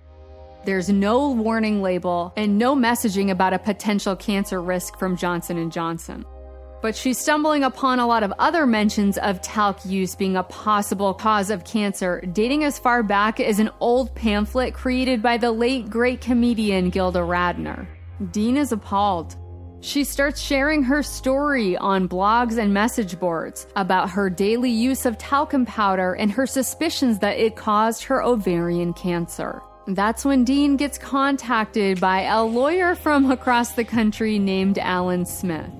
There's 0.67 0.89
no 0.89 1.29
warning 1.29 1.81
label 1.81 2.33
and 2.35 2.57
no 2.57 2.75
messaging 2.75 3.31
about 3.31 3.53
a 3.53 3.57
potential 3.57 4.17
cancer 4.17 4.61
risk 4.61 4.99
from 4.99 5.15
Johnson 5.15 5.71
& 5.71 5.71
Johnson 5.71 6.25
but 6.81 6.95
she's 6.95 7.17
stumbling 7.17 7.63
upon 7.63 7.99
a 7.99 8.05
lot 8.05 8.21
of 8.21 8.33
other 8.37 8.65
mentions 8.67 9.17
of 9.17 9.41
talc 9.41 9.83
use 9.85 10.13
being 10.13 10.35
a 10.35 10.43
possible 10.43 11.13
cause 11.13 11.49
of 11.49 11.63
cancer, 11.63 12.21
dating 12.33 12.63
as 12.63 12.77
far 12.77 13.01
back 13.01 13.39
as 13.39 13.59
an 13.59 13.69
old 13.79 14.13
pamphlet 14.13 14.73
created 14.73 15.21
by 15.21 15.37
the 15.37 15.51
late 15.51 15.89
great 15.89 16.21
comedian 16.21 16.89
Gilda 16.91 17.19
Radner. 17.19 17.87
Deane 18.31 18.57
is 18.57 18.71
appalled. 18.71 19.35
She 19.81 20.03
starts 20.03 20.39
sharing 20.39 20.83
her 20.83 21.01
story 21.01 21.75
on 21.77 22.07
blogs 22.07 22.59
and 22.59 22.73
message 22.73 23.19
boards 23.19 23.65
about 23.75 24.11
her 24.11 24.29
daily 24.29 24.71
use 24.71 25.05
of 25.07 25.17
talcum 25.17 25.65
powder 25.65 26.13
and 26.13 26.31
her 26.31 26.45
suspicions 26.45 27.19
that 27.19 27.39
it 27.39 27.55
caused 27.55 28.03
her 28.03 28.21
ovarian 28.21 28.93
cancer. 28.93 29.61
That's 29.87 30.25
when 30.25 30.43
Deane 30.43 30.75
gets 30.75 30.97
contacted 30.97 32.01
by 32.01 32.23
a 32.23 32.43
lawyer 32.43 32.93
from 32.93 33.31
across 33.31 33.71
the 33.71 33.85
country 33.85 34.37
named 34.37 34.77
Allen 34.77 35.25
Smith. 35.25 35.71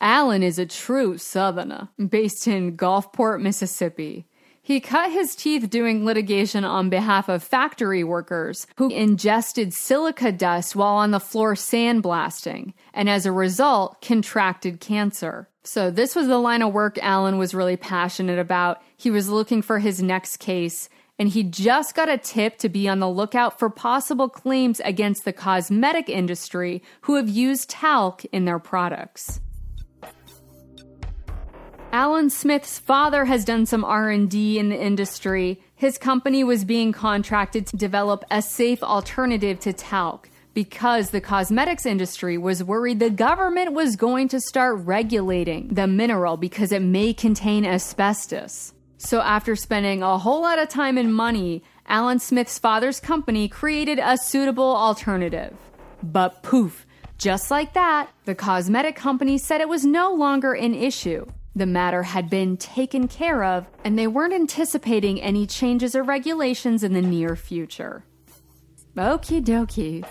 Allen 0.00 0.42
is 0.42 0.58
a 0.58 0.64
true 0.64 1.18
Southerner, 1.18 1.88
based 2.08 2.48
in 2.48 2.78
Gulfport, 2.78 3.42
Mississippi. 3.42 4.26
He 4.62 4.80
cut 4.80 5.12
his 5.12 5.36
teeth 5.36 5.68
doing 5.68 6.06
litigation 6.06 6.64
on 6.64 6.88
behalf 6.88 7.28
of 7.28 7.42
factory 7.42 8.04
workers 8.04 8.66
who 8.76 8.90
ingested 8.90 9.74
silica 9.74 10.32
dust 10.32 10.76
while 10.76 10.94
on 10.94 11.10
the 11.10 11.20
floor 11.20 11.54
sandblasting, 11.54 12.72
and 12.94 13.10
as 13.10 13.26
a 13.26 13.32
result, 13.32 14.00
contracted 14.00 14.80
cancer. 14.80 15.48
So, 15.62 15.90
this 15.90 16.16
was 16.16 16.26
the 16.26 16.38
line 16.38 16.62
of 16.62 16.72
work 16.72 16.98
Allen 17.02 17.36
was 17.36 17.54
really 17.54 17.76
passionate 17.76 18.38
about. 18.38 18.80
He 18.96 19.10
was 19.10 19.28
looking 19.28 19.60
for 19.60 19.78
his 19.78 20.02
next 20.02 20.38
case, 20.38 20.88
and 21.18 21.28
he 21.28 21.42
just 21.42 21.94
got 21.94 22.08
a 22.08 22.18
tip 22.18 22.58
to 22.58 22.68
be 22.68 22.88
on 22.88 23.00
the 23.00 23.08
lookout 23.08 23.58
for 23.58 23.68
possible 23.68 24.28
claims 24.28 24.80
against 24.80 25.24
the 25.24 25.32
cosmetic 25.32 26.08
industry 26.08 26.82
who 27.02 27.16
have 27.16 27.28
used 27.28 27.70
talc 27.70 28.24
in 28.26 28.44
their 28.44 28.58
products. 28.58 29.40
Allen 31.90 32.28
Smith's 32.28 32.78
father 32.78 33.24
has 33.24 33.46
done 33.46 33.64
some 33.64 33.82
R&D 33.82 34.58
in 34.58 34.68
the 34.68 34.78
industry. 34.78 35.62
His 35.74 35.96
company 35.96 36.44
was 36.44 36.64
being 36.64 36.92
contracted 36.92 37.66
to 37.68 37.76
develop 37.76 38.24
a 38.30 38.42
safe 38.42 38.82
alternative 38.82 39.58
to 39.60 39.72
talc 39.72 40.28
because 40.52 41.10
the 41.10 41.20
cosmetics 41.20 41.86
industry 41.86 42.36
was 42.36 42.62
worried 42.62 42.98
the 42.98 43.10
government 43.10 43.72
was 43.72 43.96
going 43.96 44.28
to 44.28 44.40
start 44.40 44.76
regulating 44.80 45.68
the 45.68 45.86
mineral 45.86 46.36
because 46.36 46.72
it 46.72 46.82
may 46.82 47.14
contain 47.14 47.64
asbestos. 47.64 48.74
So, 48.98 49.20
after 49.20 49.54
spending 49.54 50.02
a 50.02 50.18
whole 50.18 50.42
lot 50.42 50.58
of 50.58 50.68
time 50.68 50.98
and 50.98 51.14
money, 51.14 51.62
Allen 51.86 52.18
Smith's 52.18 52.58
father's 52.58 52.98
company 52.98 53.48
created 53.48 54.00
a 54.00 54.18
suitable 54.18 54.76
alternative. 54.76 55.56
But 56.02 56.42
poof, 56.42 56.84
just 57.16 57.50
like 57.50 57.74
that, 57.74 58.10
the 58.24 58.34
cosmetic 58.34 58.96
company 58.96 59.38
said 59.38 59.60
it 59.60 59.68
was 59.68 59.84
no 59.84 60.12
longer 60.12 60.52
an 60.52 60.74
issue. 60.74 61.26
The 61.54 61.66
matter 61.66 62.02
had 62.02 62.28
been 62.28 62.56
taken 62.56 63.08
care 63.08 63.42
of, 63.44 63.66
and 63.84 63.98
they 63.98 64.06
weren't 64.06 64.34
anticipating 64.34 65.20
any 65.20 65.46
changes 65.46 65.94
or 65.94 66.02
regulations 66.02 66.84
in 66.84 66.92
the 66.92 67.02
near 67.02 67.34
future. 67.36 68.04
Okie 68.96 69.44
dokie. 69.44 70.04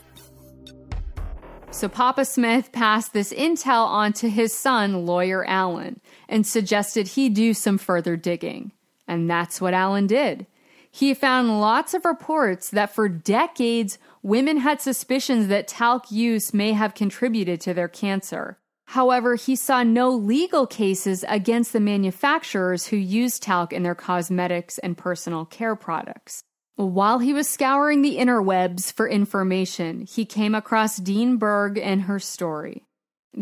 So 1.72 1.88
Papa 1.88 2.26
Smith 2.26 2.72
passed 2.72 3.14
this 3.14 3.32
intel 3.32 3.86
on 3.86 4.14
to 4.14 4.30
his 4.30 4.54
son, 4.54 5.06
lawyer 5.06 5.46
Allen, 5.46 6.02
and 6.28 6.48
suggested 6.48 7.10
he 7.10 7.30
do 7.30 7.54
some 7.54 7.78
further 7.78 8.16
digging. 8.16 8.72
And 9.08 9.30
that's 9.30 9.62
what 9.62 9.74
Allen 9.74 10.08
did. 10.08 10.48
He 10.92 11.14
found 11.14 11.62
lots 11.62 11.94
of 11.94 12.06
reports 12.06 12.70
that 12.72 12.94
for 12.94 13.08
decades, 13.08 14.00
women 14.24 14.58
had 14.58 14.82
suspicions 14.82 15.48
that 15.48 15.68
talc 15.68 16.12
use 16.12 16.54
may 16.54 16.74
have 16.74 16.96
contributed 16.96 17.62
to 17.62 17.74
their 17.74 17.88
cancer. 17.88 18.58
However, 18.88 19.36
he 19.36 19.56
saw 19.56 19.84
no 19.84 20.10
legal 20.10 20.66
cases 20.66 21.26
against 21.28 21.74
the 21.74 21.80
manufacturers 21.80 22.88
who 22.88 22.98
used 22.98 23.44
talc 23.44 23.74
in 23.74 23.84
their 23.84 23.96
cosmetics 23.96 24.78
and 24.78 24.98
personal 24.98 25.46
care 25.46 25.76
products. 25.76 26.42
While 26.78 27.20
he 27.20 27.34
was 27.34 27.50
scouring 27.50 28.02
the 28.02 28.18
interwebs 28.18 28.94
for 28.94 29.08
information, 29.08 30.02
he 30.02 30.26
came 30.26 30.56
across 30.56 30.98
Deane 30.98 31.38
Berg 31.38 31.78
and 31.78 32.04
her 32.04 32.20
story. 32.20 32.87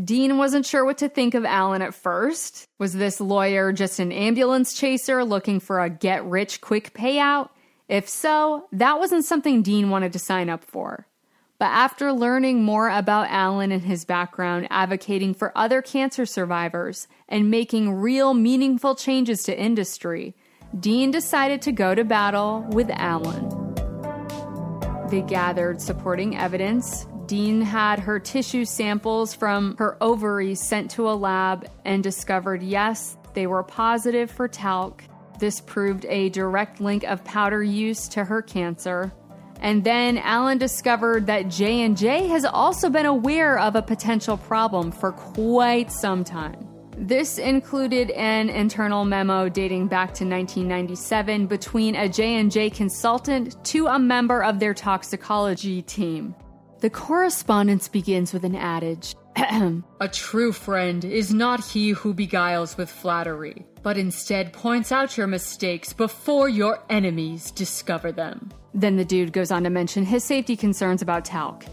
Deane 0.03 0.37
wasn't 0.37 0.65
sure 0.65 0.83
what 0.83 0.97
to 0.97 1.07
think 1.07 1.35
of 1.35 1.45
Allen 1.45 1.81
at 1.81 1.93
first. 1.93 2.67
Was 2.79 2.93
this 2.93 3.21
lawyer 3.21 3.71
just 3.71 3.99
an 3.99 4.11
ambulance 4.11 4.73
chaser 4.73 5.23
looking 5.23 5.61
for 5.61 5.79
a 5.79 5.89
get 5.89 6.25
rich 6.25 6.59
quick 6.59 6.93
payout? 6.93 7.49
If 7.87 8.09
so, 8.09 8.67
that 8.73 8.99
wasn't 8.99 9.23
something 9.23 9.61
Deane 9.61 9.89
wanted 9.89 10.11
to 10.13 10.19
sign 10.19 10.49
up 10.49 10.65
for. 10.65 11.07
But 11.59 11.67
after 11.67 12.11
learning 12.11 12.63
more 12.63 12.89
about 12.89 13.29
Allen 13.29 13.71
and 13.71 13.83
his 13.83 14.03
background 14.03 14.67
advocating 14.69 15.33
for 15.33 15.57
other 15.57 15.81
cancer 15.81 16.25
survivors 16.25 17.07
and 17.29 17.49
making 17.49 17.93
real 17.93 18.33
meaningful 18.33 18.95
changes 18.95 19.43
to 19.43 19.57
industry, 19.57 20.35
Deane 20.77 21.11
decided 21.11 21.61
to 21.61 21.71
go 21.71 21.95
to 21.95 22.03
battle 22.03 22.65
with 22.71 22.89
Allen. 22.91 23.47
They 25.09 25.21
gathered 25.21 25.81
supporting 25.81 26.35
evidence. 26.35 27.07
Deane 27.27 27.61
had 27.61 27.99
her 27.99 28.19
tissue 28.19 28.65
samples 28.65 29.33
from 29.33 29.75
her 29.77 29.97
ovaries 30.01 30.61
sent 30.61 30.91
to 30.91 31.09
a 31.09 31.13
lab 31.13 31.67
and 31.83 32.03
discovered 32.03 32.61
yes, 32.61 33.17
they 33.33 33.47
were 33.47 33.63
positive 33.63 34.29
for 34.31 34.47
talc. 34.47 35.03
This 35.39 35.59
proved 35.61 36.05
a 36.05 36.29
direct 36.29 36.79
link 36.79 37.03
of 37.03 37.23
powder 37.23 37.63
use 37.63 38.07
to 38.09 38.23
her 38.23 38.41
cancer. 38.41 39.11
And 39.61 39.83
then 39.83 40.17
Allen 40.17 40.57
discovered 40.57 41.25
that 41.27 41.49
J&J 41.49 42.27
has 42.27 42.45
also 42.45 42.89
been 42.89 43.05
aware 43.05 43.57
of 43.59 43.75
a 43.75 43.81
potential 43.81 44.37
problem 44.37 44.91
for 44.91 45.11
quite 45.11 45.91
some 45.91 46.23
time. 46.23 46.67
This 46.97 47.37
included 47.37 48.11
an 48.11 48.49
internal 48.49 49.03
memo 49.03 49.49
dating 49.49 49.87
back 49.87 50.13
to 50.15 50.25
1997 50.25 51.47
between 51.47 51.95
a 51.95 52.07
J&J 52.07 52.69
consultant 52.69 53.61
to 53.65 53.87
a 53.87 53.99
member 53.99 54.43
of 54.43 54.59
their 54.59 54.73
toxicology 54.73 55.81
team. 55.81 56.35
The 56.85 56.91
correspondence 56.91 57.87
begins 57.87 58.31
with 58.31 58.43
an 58.43 58.55
adage. 58.55 59.15
a 59.35 60.07
true 60.07 60.51
friend 60.51 61.03
is 61.03 61.33
not 61.33 61.65
he 61.65 61.89
who 61.89 62.13
beguiles 62.13 62.77
with 62.77 62.91
flattery, 62.91 63.65
but 63.81 63.97
instead 63.97 64.53
points 64.53 64.91
out 64.91 65.17
your 65.17 65.25
mistakes 65.25 65.93
before 65.93 66.47
your 66.47 66.83
enemies 66.91 67.49
discover 67.49 68.11
them. 68.11 68.51
Then 68.75 68.97
the 68.97 69.03
dude 69.03 69.33
goes 69.33 69.49
on 69.49 69.63
to 69.63 69.71
mention 69.71 70.05
his 70.05 70.23
safety 70.23 70.55
concerns 70.55 71.01
about 71.01 71.25
talc. 71.25 71.65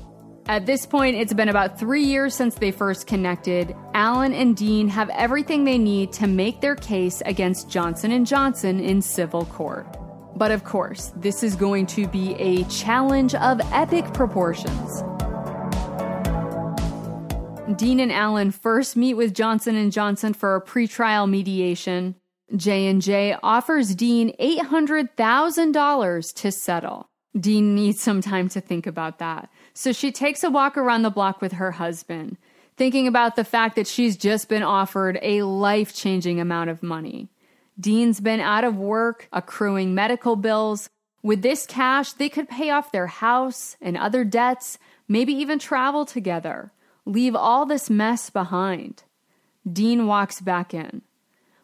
At 0.47 0.65
this 0.65 0.87
point, 0.87 1.17
it's 1.17 1.35
been 1.35 1.51
about 1.51 1.79
three 1.79 2.05
years 2.05 2.35
since 2.35 2.55
they 2.55 2.71
first 2.71 3.07
connected. 3.07 3.77
Allen 3.93 4.33
and 4.33 4.57
Deane 4.57 4.89
have 4.89 5.11
everything 5.11 5.65
they 5.65 5.77
need 5.77 6.11
to 6.15 6.27
make 6.27 6.63
their 6.63 6.75
case 6.75 7.21
against 7.27 7.69
Johnson 7.69 8.25
& 8.25 8.27
Johnson 8.27 8.81
in 8.81 9.03
civil 9.03 9.45
court. 9.45 9.95
But 10.37 10.51
of 10.51 10.65
course, 10.65 11.13
this 11.17 11.43
is 11.43 11.55
going 11.57 11.87
to 11.87 12.09
be 12.09 12.35
a 12.35 12.65
challenge 12.65 13.35
of 13.35 13.61
epic 13.73 14.13
proportions. 14.15 15.03
Deane 17.77 18.01
and 18.01 18.13
Allen 18.13 18.51
first 18.51 18.97
meet 18.97 19.15
with 19.15 19.35
Johnson 19.35 19.91
& 19.91 19.93
Johnson 19.93 20.35
for 20.35 20.57
a 20.57 20.61
pretrial 20.61 21.31
mediation. 21.31 22.17
J&J 22.55 23.37
offers 23.43 23.95
Deane 23.95 24.35
$800,000 24.39 26.35
to 26.35 26.53
settle. 26.53 27.09
Deane 27.39 27.75
needs 27.75 28.01
some 28.01 28.21
time 28.21 28.49
to 28.51 28.61
think 28.61 28.87
about 28.87 29.19
that. 29.19 29.49
So 29.73 29.93
she 29.93 30.13
takes 30.13 30.45
a 30.45 30.51
walk 30.51 30.77
around 30.77 31.01
the 31.03 31.11
block 31.11 31.41
with 31.41 31.53
her 31.53 31.71
husband, 31.71 32.37
thinking 32.77 33.07
about 33.07 33.37
the 33.37 33.45
fact 33.45 33.77
that 33.77 33.87
she's 33.87 34.19
just 34.19 34.51
been 34.51 34.63
offered 34.63 35.19
a 35.23 35.43
life 35.43 35.95
changing 35.95 36.41
amount 36.41 36.69
of 36.69 36.83
money. 36.83 37.31
Deane's 37.83 38.21
been 38.21 38.39
out 38.39 38.63
of 38.63 38.77
work, 38.77 39.29
accruing 39.33 39.93
medical 39.93 40.37
bills. 40.37 40.89
With 41.21 41.43
this 41.43 41.67
cash, 41.67 42.13
they 42.13 42.29
could 42.29 42.49
pay 42.49 42.71
off 42.71 42.93
their 42.93 43.09
house 43.09 43.77
and 43.81 43.97
other 43.97 44.23
debts, 44.23 44.79
maybe 45.09 45.33
even 45.33 45.59
travel 45.59 46.07
together, 46.07 46.71
leave 47.05 47.35
all 47.35 47.67
this 47.67 47.91
mess 47.91 48.31
behind. 48.31 49.03
Deane 49.71 50.07
walks 50.07 50.41
back 50.41 50.73
in. 50.73 51.03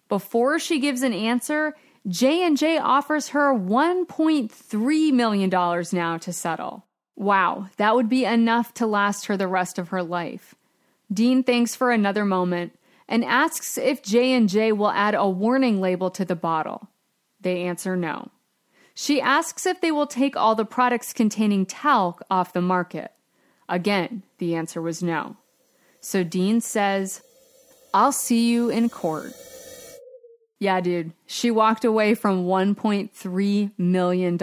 Before 0.09 0.59
she 0.59 0.81
gives 0.81 1.03
an 1.03 1.13
answer, 1.13 1.77
J&J 2.07 2.79
offers 2.79 3.29
her 3.29 3.55
$1.3 3.55 5.13
million 5.13 5.51
now 5.93 6.19
to 6.19 6.33
settle. 6.33 6.85
Wow, 7.15 7.69
that 7.77 7.95
would 7.95 8.09
be 8.09 8.25
enough 8.25 8.75
to 8.75 8.87
last 8.87 9.27
her 9.27 9.37
the 9.37 9.47
rest 9.47 9.79
of 9.79 9.91
her 9.91 10.03
life. 10.03 10.57
Deane 11.13 11.45
thinks 11.45 11.77
for 11.77 11.93
another 11.93 12.25
moment 12.25 12.78
and 13.09 13.25
asks 13.25 13.79
if 13.79 14.03
J&J 14.03 14.73
will 14.73 14.91
add 14.91 15.15
a 15.15 15.29
warning 15.29 15.81
label 15.81 16.11
to 16.11 16.25
the 16.25 16.37
bottle. 16.37 16.89
They 17.41 17.63
answer 17.63 17.97
no. 17.97 18.31
She 18.95 19.21
asks 19.21 19.65
if 19.65 19.81
they 19.81 19.93
will 19.93 20.07
take 20.07 20.37
all 20.37 20.55
the 20.55 20.65
products 20.65 21.13
containing 21.13 21.67
talc 21.67 22.21
off 22.31 22.53
the 22.53 22.61
market. 22.61 23.13
Again, 23.69 24.25
the 24.39 24.55
answer 24.55 24.83
was 24.83 25.03
no. 25.03 25.37
So 26.01 26.25
Deane 26.25 26.61
says, 26.61 27.23
I'll 27.95 28.13
see 28.13 28.51
you 28.51 28.71
in 28.71 28.89
court. 28.89 29.33
Yeah, 30.59 30.81
dude, 30.81 31.13
she 31.27 31.51
walked 31.51 31.85
away 31.85 32.15
from 32.15 32.45
$1.3 32.45 33.73
million. 33.79 34.39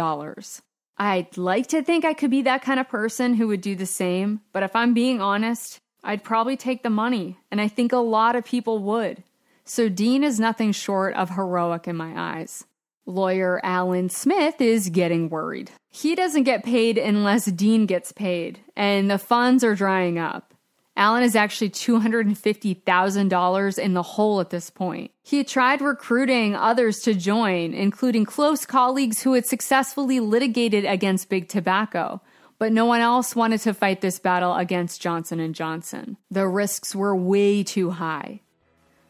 I'd 0.97 1.38
like 1.38 1.67
to 1.67 1.84
think 1.84 2.06
I 2.06 2.13
could 2.13 2.32
be 2.32 2.43
that 2.43 2.62
kind 2.62 2.80
of 2.80 2.88
person 2.88 3.34
who 3.34 3.49
would 3.49 3.62
do 3.62 3.75
the 3.75 3.86
same, 3.86 4.39
but 4.54 4.63
if 4.63 4.75
I'm 4.75 4.93
being 4.93 5.21
honest, 5.21 5.82
I'd 6.06 6.24
probably 6.24 6.56
take 6.56 6.84
the 6.84 6.91
money, 6.91 7.39
and 7.52 7.60
I 7.60 7.68
think 7.68 7.91
a 7.91 7.98
lot 7.98 8.36
of 8.36 8.46
people 8.46 8.78
would. 8.84 9.24
So 9.65 9.89
Deane 9.89 10.24
is 10.24 10.39
nothing 10.39 10.72
short 10.72 11.15
of 11.15 11.32
heroic 11.32 11.88
in 11.88 11.98
my 11.98 12.13
eyes. 12.15 12.63
Lawyer 13.08 13.60
Allen 13.63 14.10
Smith 14.10 14.62
is 14.62 14.89
getting 14.89 15.30
worried. 15.30 15.72
He 15.89 16.13
doesn't 16.15 16.44
get 16.44 16.63
paid 16.63 17.00
unless 17.00 17.46
Deane 17.46 17.88
gets 17.88 18.12
paid, 18.12 18.60
and 18.76 19.10
the 19.10 19.18
funds 19.18 19.63
are 19.63 19.74
drying 19.74 20.20
up. 20.20 20.54
Allen 20.98 21.24
is 21.24 21.36
actually 21.36 21.72
$250,000 21.72 23.80
in 23.80 23.94
the 23.94 24.04
hole 24.04 24.39
at 24.39 24.50
this 24.50 24.70
point. 24.70 25.12
He 25.24 25.44
tried 25.44 25.82
recruiting 25.82 26.56
others 26.56 27.00
to 27.00 27.13
join, 27.13 27.74
including 27.74 28.24
close 28.26 28.65
colleagues 28.65 29.24
who 29.24 29.34
had 29.34 29.46
successfully 29.46 30.22
litigated 30.22 30.86
against 30.86 31.28
big 31.30 31.50
tobacco, 31.50 32.22
but 32.65 32.73
no 32.73 32.88
one 32.88 32.99
else 32.99 33.36
wanted 33.36 33.62
to 33.62 33.75
fight 33.75 34.01
this 34.01 34.17
battle 34.17 34.56
against 34.56 34.99
Johnson 34.99 35.54
& 35.54 35.54
Johnson. 35.54 36.17
The 36.32 36.47
risks 36.47 36.95
were 36.95 37.15
way 37.15 37.62
too 37.62 37.91
high. 37.91 38.41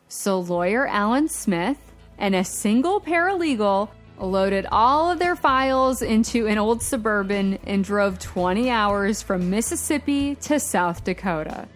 So 0.10 0.42
lawyer 0.42 0.86
Allen 0.86 1.30
Smith 1.30 1.78
and 2.18 2.36
a 2.36 2.44
single 2.44 3.00
paralegal 3.00 3.88
loaded 4.20 4.66
all 4.74 5.10
of 5.10 5.20
their 5.20 5.38
files 5.38 6.02
into 6.02 6.48
an 6.48 6.58
old 6.58 6.84
suburban 6.84 7.58
and 7.66 7.82
drove 7.82 8.20
20 8.20 8.70
hours 8.70 9.22
from 9.22 9.50
Mississippi 9.50 10.36
to 10.42 10.60
South 10.60 11.06
Dakota. 11.06 11.70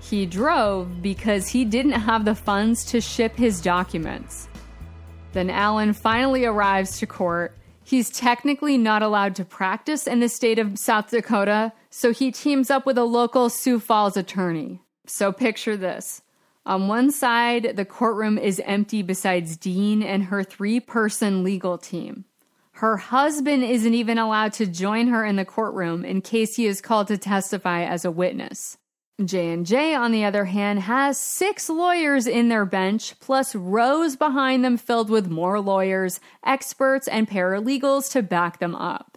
He 0.00 0.26
drove 0.26 1.00
because 1.00 1.46
he 1.46 1.64
didn't 1.64 1.92
have 1.92 2.24
the 2.24 2.34
funds 2.34 2.84
to 2.86 3.00
ship 3.00 3.36
his 3.36 3.60
documents. 3.60 4.48
Then 5.32 5.48
Allen 5.48 5.92
finally 5.92 6.44
arrives 6.44 6.98
to 6.98 7.06
court. 7.06 7.56
He's 7.84 8.10
technically 8.10 8.78
not 8.78 9.02
allowed 9.02 9.36
to 9.36 9.44
practice 9.44 10.06
in 10.06 10.20
the 10.20 10.28
state 10.28 10.58
of 10.58 10.78
South 10.78 11.10
Dakota, 11.10 11.72
so 11.90 12.12
he 12.12 12.32
teams 12.32 12.70
up 12.70 12.86
with 12.86 12.96
a 12.96 13.04
local 13.04 13.50
Sioux 13.50 13.78
Falls 13.78 14.16
attorney. 14.16 14.80
So 15.06 15.30
picture 15.30 15.76
this 15.76 16.22
on 16.66 16.88
one 16.88 17.10
side, 17.10 17.76
the 17.76 17.84
courtroom 17.84 18.38
is 18.38 18.60
empty 18.64 19.02
besides 19.02 19.58
Deane 19.58 20.02
and 20.02 20.24
her 20.24 20.42
three 20.42 20.80
person 20.80 21.44
legal 21.44 21.76
team. 21.76 22.24
Her 22.72 22.96
husband 22.96 23.62
isn't 23.62 23.94
even 23.94 24.16
allowed 24.16 24.54
to 24.54 24.66
join 24.66 25.08
her 25.08 25.24
in 25.24 25.36
the 25.36 25.44
courtroom 25.44 26.04
in 26.04 26.22
case 26.22 26.56
he 26.56 26.66
is 26.66 26.80
called 26.80 27.08
to 27.08 27.18
testify 27.18 27.84
as 27.84 28.04
a 28.04 28.10
witness. 28.10 28.78
J&J 29.22 29.94
on 29.94 30.10
the 30.10 30.24
other 30.24 30.46
hand 30.46 30.80
has 30.80 31.18
6 31.18 31.68
lawyers 31.68 32.26
in 32.26 32.48
their 32.48 32.64
bench 32.64 33.18
plus 33.20 33.54
rows 33.54 34.16
behind 34.16 34.64
them 34.64 34.76
filled 34.76 35.08
with 35.08 35.30
more 35.30 35.60
lawyers, 35.60 36.18
experts 36.44 37.06
and 37.06 37.28
paralegals 37.28 38.10
to 38.10 38.22
back 38.22 38.58
them 38.58 38.74
up. 38.74 39.16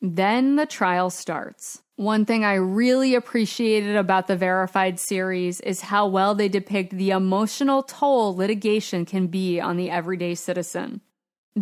Then 0.00 0.56
the 0.56 0.64
trial 0.64 1.10
starts. 1.10 1.82
One 1.96 2.24
thing 2.24 2.46
I 2.46 2.54
really 2.54 3.14
appreciated 3.14 3.94
about 3.94 4.26
the 4.26 4.36
Verified 4.36 4.98
series 4.98 5.60
is 5.60 5.82
how 5.82 6.06
well 6.06 6.34
they 6.34 6.48
depict 6.48 6.96
the 6.96 7.10
emotional 7.10 7.82
toll 7.82 8.34
litigation 8.34 9.04
can 9.04 9.26
be 9.26 9.60
on 9.60 9.76
the 9.76 9.90
everyday 9.90 10.34
citizen. 10.34 11.02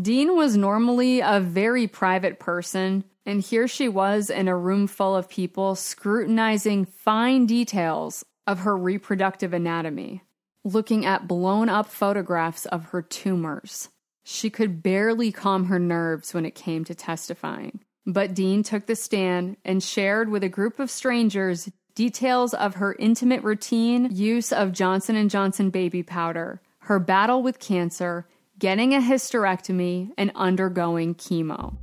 Deane 0.01 0.35
was 0.35 0.57
normally 0.57 1.21
a 1.21 1.39
very 1.39 1.87
private 1.87 2.41
person, 2.41 3.05
and 3.25 3.41
here 3.41 3.69
she 3.69 3.89
was 3.89 4.29
in 4.29 4.49
a 4.49 4.57
room 4.57 4.89
full 4.89 5.15
of 5.15 5.29
people 5.29 5.77
scrutinizing 5.77 6.85
fine 6.85 7.47
details 7.47 8.25
of 8.45 8.61
her 8.61 8.77
reproductive 8.77 9.53
anatomy, 9.53 10.23
looking 10.65 11.07
at 11.07 11.29
blown 11.29 11.69
up 11.69 11.87
photographs 11.87 12.67
of 12.67 12.87
her 12.87 13.03
tumors. 13.03 13.89
She 14.25 14.51
could 14.51 14.83
barely 14.83 15.31
calm 15.31 15.67
her 15.67 15.79
nerves 15.79 16.35
when 16.35 16.45
it 16.45 16.57
came 16.57 16.85
to 16.87 16.95
testifying. 16.95 17.81
But 18.05 18.35
Deane 18.35 18.65
took 18.65 18.87
the 18.87 18.97
stand 18.97 19.59
and 19.65 19.83
shared 19.83 20.29
with 20.29 20.43
a 20.43 20.49
group 20.49 20.81
of 20.81 20.91
strangers 20.91 21.71
details 21.95 22.53
of 22.53 22.75
her 22.75 22.97
intimate 22.99 23.45
routine 23.45 24.09
use 24.11 24.53
of 24.53 24.73
Johnson 24.73 25.29
& 25.29 25.31
Johnson 25.31 25.71
baby 25.71 26.03
powder, 26.03 26.61
her 26.81 26.99
battle 26.99 27.43
with 27.43 27.61
cancer, 27.61 28.27
getting 28.59 28.95
a 28.95 28.99
hysterectomy, 28.99 30.11
and 30.17 30.31
undergoing 30.35 31.15
chemo. 31.15 31.77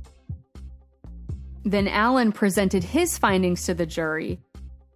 Then 1.64 1.86
Allen 1.86 2.32
presented 2.32 2.82
his 2.82 3.18
findings 3.18 3.64
to 3.66 3.74
the 3.74 3.86
jury, 3.86 4.40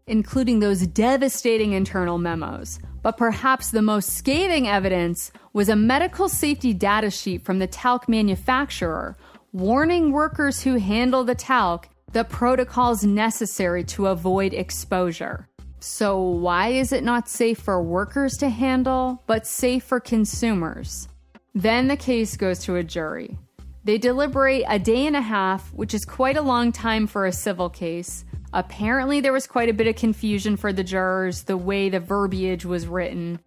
including 0.07 0.61
those 0.61 0.87
devastating 0.87 1.73
internal 1.73 2.19
memos. 2.19 2.79
But 3.03 3.17
perhaps 3.17 3.71
the 3.71 3.83
most 3.83 4.17
scathing 4.17 4.67
evidence 4.67 5.31
was 5.53 5.69
a 5.69 5.77
medical 5.77 6.29
safety 6.29 6.73
data 6.75 7.11
sheet 7.11 7.45
from 7.45 7.61
the 7.61 7.67
talc 7.69 8.09
manufacturer 8.09 9.17
warning 9.53 10.13
workers 10.13 10.61
who 10.63 10.77
handle 10.77 11.25
the 11.25 11.35
talc 11.35 11.89
the 12.13 12.25
protocols 12.25 13.05
necessary 13.05 13.85
to 13.85 14.07
avoid 14.07 14.55
exposure. 14.55 15.49
So, 15.81 16.21
why 16.21 16.69
is 16.69 16.93
it 16.93 17.05
not 17.05 17.29
safe 17.29 17.59
for 17.59 17.83
workers 17.83 18.37
to 18.39 18.49
handle, 18.49 19.23
but 19.27 19.47
safe 19.47 19.85
for 19.85 20.01
consumers? 20.01 21.09
Then 21.57 21.89
the 21.89 21.97
case 21.97 22.37
goes 22.37 22.59
to 22.65 22.77
a 22.77 22.85
jury. 22.85 23.39
They 23.83 23.97
deliberate 23.97 24.67
a 24.69 24.79
day 24.79 25.07
and 25.07 25.17
a 25.17 25.23
half, 25.23 25.73
which 25.73 25.95
is 25.95 26.05
quite 26.05 26.37
a 26.37 26.43
long 26.43 26.71
time 26.71 27.07
for 27.07 27.25
a 27.25 27.33
civil 27.33 27.71
case. 27.71 28.27
Apparently, 28.53 29.23
there 29.23 29.33
was 29.33 29.47
quite 29.47 29.71
a 29.71 29.73
bit 29.73 29.87
of 29.87 29.97
confusion 29.97 30.59
for 30.59 30.71
the 30.71 30.85
jurors 30.85 31.45
the 31.45 31.57
way 31.57 31.89
the 31.89 31.99
verbiage 31.99 32.67
was 32.67 32.87
written. 32.87 33.41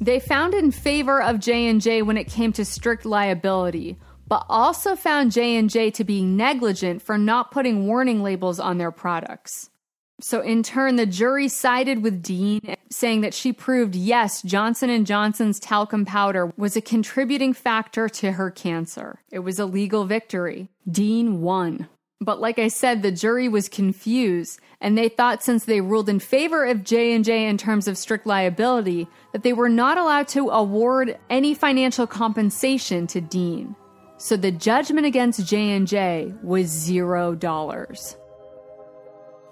They 0.00 0.20
found 0.20 0.54
in 0.54 0.70
favor 0.70 1.20
of 1.20 1.40
J&J 1.40 2.02
when 2.02 2.16
it 2.16 2.28
came 2.28 2.52
to 2.52 2.64
strict 2.64 3.04
liability, 3.04 3.98
but 4.28 4.46
also 4.48 4.94
found 4.94 5.32
J&J 5.32 5.90
to 5.90 6.04
be 6.04 6.22
negligent 6.22 7.02
for 7.02 7.18
not 7.18 7.50
putting 7.50 7.84
warning 7.84 8.22
labels 8.22 8.60
on 8.60 8.78
their 8.78 8.92
products. 8.92 9.70
So 10.22 10.40
in 10.40 10.62
turn, 10.62 10.96
the 10.96 11.06
jury 11.06 11.48
sided 11.48 12.02
with 12.02 12.22
Deane, 12.22 12.76
saying 12.90 13.22
that 13.22 13.34
she 13.34 13.52
proved 13.52 13.94
yes, 13.94 14.42
Johnson 14.42 15.04
& 15.04 15.06
Johnson's 15.06 15.58
talcum 15.58 16.04
powder 16.04 16.52
was 16.56 16.76
a 16.76 16.82
contributing 16.82 17.54
factor 17.54 18.08
to 18.08 18.32
her 18.32 18.50
cancer. 18.50 19.20
It 19.30 19.40
was 19.40 19.58
a 19.58 19.64
legal 19.64 20.04
victory. 20.04 20.68
Deane 20.90 21.40
won. 21.40 21.88
But 22.20 22.38
like 22.38 22.58
I 22.58 22.68
said, 22.68 23.00
the 23.00 23.12
jury 23.12 23.48
was 23.48 23.70
confused, 23.70 24.60
and 24.78 24.96
they 24.96 25.08
thought 25.08 25.42
since 25.42 25.64
they 25.64 25.80
ruled 25.80 26.10
in 26.10 26.18
favor 26.18 26.66
of 26.66 26.84
J&J 26.84 27.46
in 27.46 27.56
terms 27.56 27.88
of 27.88 27.96
strict 27.96 28.26
liability, 28.26 29.08
that 29.32 29.42
they 29.42 29.54
were 29.54 29.70
not 29.70 29.96
allowed 29.96 30.28
to 30.28 30.50
award 30.50 31.18
any 31.30 31.54
financial 31.54 32.06
compensation 32.06 33.06
to 33.06 33.22
Dean. 33.22 33.74
So 34.18 34.36
the 34.36 34.52
judgment 34.52 35.06
against 35.06 35.46
J&J 35.46 36.34
was 36.42 36.68
$0. 36.68 38.16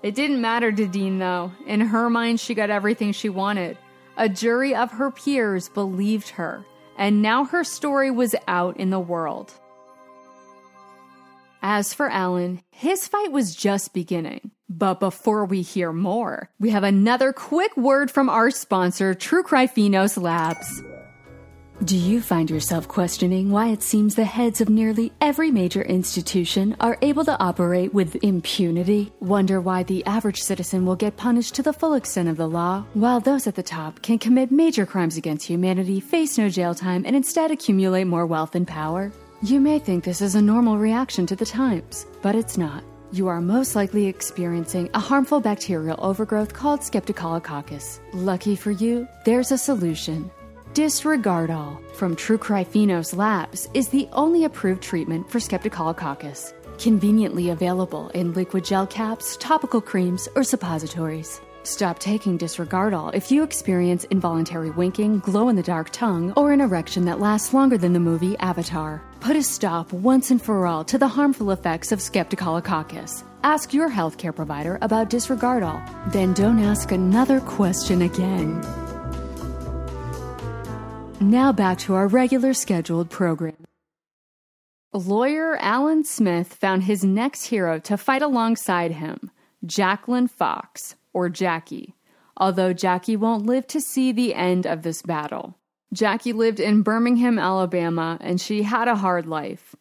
It 0.03 0.15
didn't 0.15 0.41
matter 0.41 0.71
to 0.71 0.87
Deane, 0.87 1.19
though. 1.19 1.53
In 1.67 1.81
her 1.81 2.09
mind, 2.09 2.41
she 2.41 2.55
got 2.55 2.71
everything 2.71 3.13
she 3.13 3.29
wanted. 3.29 3.77
A 4.17 4.29
jury 4.29 4.75
of 4.75 4.93
her 4.93 5.11
peers 5.11 5.69
believed 5.69 6.31
her, 6.31 6.65
and 6.97 7.23
now 7.23 7.45
her 7.45 7.65
story 7.65 8.11
was 8.11 8.35
out 8.47 8.77
in 8.77 8.91
the 8.91 9.01
world. 9.01 9.53
As 11.63 11.93
for 11.93 12.09
Allen, 12.09 12.63
his 12.71 13.09
fight 13.09 13.33
was 13.33 13.55
just 13.55 13.93
beginning. 13.93 14.53
But 14.69 15.01
before 15.01 15.45
we 15.45 15.63
hear 15.63 15.93
more, 15.93 16.51
we 16.61 16.71
have 16.71 16.85
another 16.85 17.33
quick 17.33 17.77
word 17.77 18.11
from 18.11 18.29
our 18.29 18.51
sponsor, 18.51 19.15
True 19.15 19.43
Cryphenos 19.43 20.21
Labs. 20.21 20.83
Do 21.85 21.97
you 21.97 22.21
find 22.21 22.51
yourself 22.51 22.88
questioning 22.88 23.53
why 23.53 23.69
it 23.69 23.85
seems 23.85 24.17
the 24.17 24.25
heads 24.25 24.61
of 24.61 24.69
nearly 24.69 25.12
every 25.21 25.53
major 25.53 25.81
institution 25.81 26.77
are 26.81 26.99
able 27.03 27.25
to 27.25 27.38
operate 27.38 27.95
with 27.95 28.17
impunity? 28.25 29.12
Wonder 29.21 29.61
why 29.61 29.85
the 29.85 30.05
average 30.05 30.41
citizen 30.41 30.85
will 30.85 30.97
get 30.97 31.17
punished 31.17 31.55
to 31.55 31.62
the 31.62 31.73
full 31.73 31.95
extent 31.95 32.29
of 32.29 32.37
the 32.37 32.49
law, 32.49 32.85
while 32.95 33.21
those 33.21 33.47
at 33.47 33.55
the 33.55 33.62
top 33.62 34.03
can 34.03 34.19
commit 34.19 34.51
major 34.51 34.87
crimes 34.87 35.17
against 35.17 35.47
humanity, 35.47 36.01
face 36.01 36.37
no 36.37 36.49
jail 36.49 36.75
time, 36.75 37.05
and 37.07 37.14
instead 37.14 37.53
accumulate 37.53 38.05
more 38.09 38.27
wealth 38.27 38.57
and 38.57 38.67
power? 38.67 39.12
You 39.43 39.61
may 39.61 39.79
think 39.79 40.03
this 40.03 40.21
is 40.21 40.35
a 40.35 40.43
normal 40.43 40.79
reaction 40.79 41.27
to 41.27 41.37
the 41.37 41.47
times, 41.47 42.07
but 42.23 42.35
it's 42.35 42.59
not. 42.59 42.83
You 43.12 43.29
are 43.29 43.41
most 43.41 43.77
likely 43.77 44.07
experiencing 44.07 44.91
a 44.95 44.99
harmful 45.01 45.38
bacterial 45.38 45.99
overgrowth 46.05 46.53
called 46.53 46.81
Streptococcus. 46.81 48.01
Lucky 48.12 48.57
for 48.57 48.73
you, 48.73 49.07
there's 49.25 49.53
a 49.53 49.57
solution. 49.57 50.29
Disregardol 50.74 51.83
from 51.94 52.14
True 52.14 52.38
Cryphenos 52.38 53.16
Labs 53.16 53.68
is 53.74 53.88
the 53.88 54.09
only 54.12 54.44
approved 54.44 54.83
treatment 54.83 55.28
for 55.28 55.38
Streptococcus, 55.38 56.52
conveniently 56.78 57.50
available 57.50 58.09
in 58.11 58.33
liquid 58.35 58.64
gel 58.64 58.87
caps, 58.87 59.37
topical 59.38 59.81
creams, 59.81 60.28
or 60.37 60.44
suppositories. 60.44 61.40
Stop 61.64 61.98
taking 61.98 62.38
Disregardol 62.38 63.12
if 63.14 63.31
you 63.33 63.42
experience 63.42 64.04
involuntary 64.04 64.70
winking, 64.70 65.18
glow 65.20 65.48
in 65.48 65.57
the 65.57 65.62
dark 65.62 65.90
tongue, 65.90 66.33
or 66.37 66.52
an 66.52 66.61
erection 66.61 67.04
that 67.07 67.18
lasts 67.18 67.52
longer 67.52 67.76
than 67.76 67.92
the 67.92 68.00
movie 68.00 68.37
Avatar. 68.38 69.02
Put 69.20 69.37
a 69.37 69.42
stop 69.42 69.92
once 69.92 70.31
and 70.31 70.40
for 70.40 70.66
all 70.66 70.85
to 70.85 70.98
the 70.98 71.09
harmful 71.09 71.50
effects 71.50 71.92
of 71.92 71.98
Streptococcus. 71.98 73.24
Ask 73.42 73.74
your 73.74 73.90
healthcare 73.90 74.35
provider 74.35 74.78
about 74.83 75.11
Disregardol. 75.11 76.12
Then 76.12 76.35
don't 76.35 76.61
ask 76.61 76.92
another 76.92 77.40
question 77.40 78.02
again. 78.02 78.62
Now 81.20 81.50
back 81.52 81.78
to 81.78 81.94
our 81.94 82.07
regular 82.07 82.54
scheduled 82.54 83.11
program. 83.11 83.57
Lawyer 84.92 85.57
Allen 85.61 86.04
Smith 86.04 86.54
found 86.54 86.85
his 86.85 87.02
next 87.02 87.46
hero 87.46 87.81
to 87.81 87.96
fight 87.96 88.22
alongside 88.22 88.92
him, 88.92 89.33
Jacqueline 89.66 90.28
Fox, 90.28 90.94
or 91.12 91.28
Jackie, 91.28 91.96
although 92.37 92.72
Jackie 92.72 93.16
won't 93.16 93.46
live 93.46 93.66
to 93.66 93.81
see 93.81 94.12
the 94.12 94.33
end 94.33 94.64
of 94.64 94.83
this 94.83 95.02
battle. 95.02 95.57
Jackie 95.92 96.33
lived 96.33 96.61
in 96.61 96.83
Birmingham, 96.83 97.37
Alabama, 97.37 98.16
and 98.20 98.40
she 98.40 98.62
had 98.62 98.87
a 98.87 98.94
hard 98.94 99.26
life. 99.26 99.74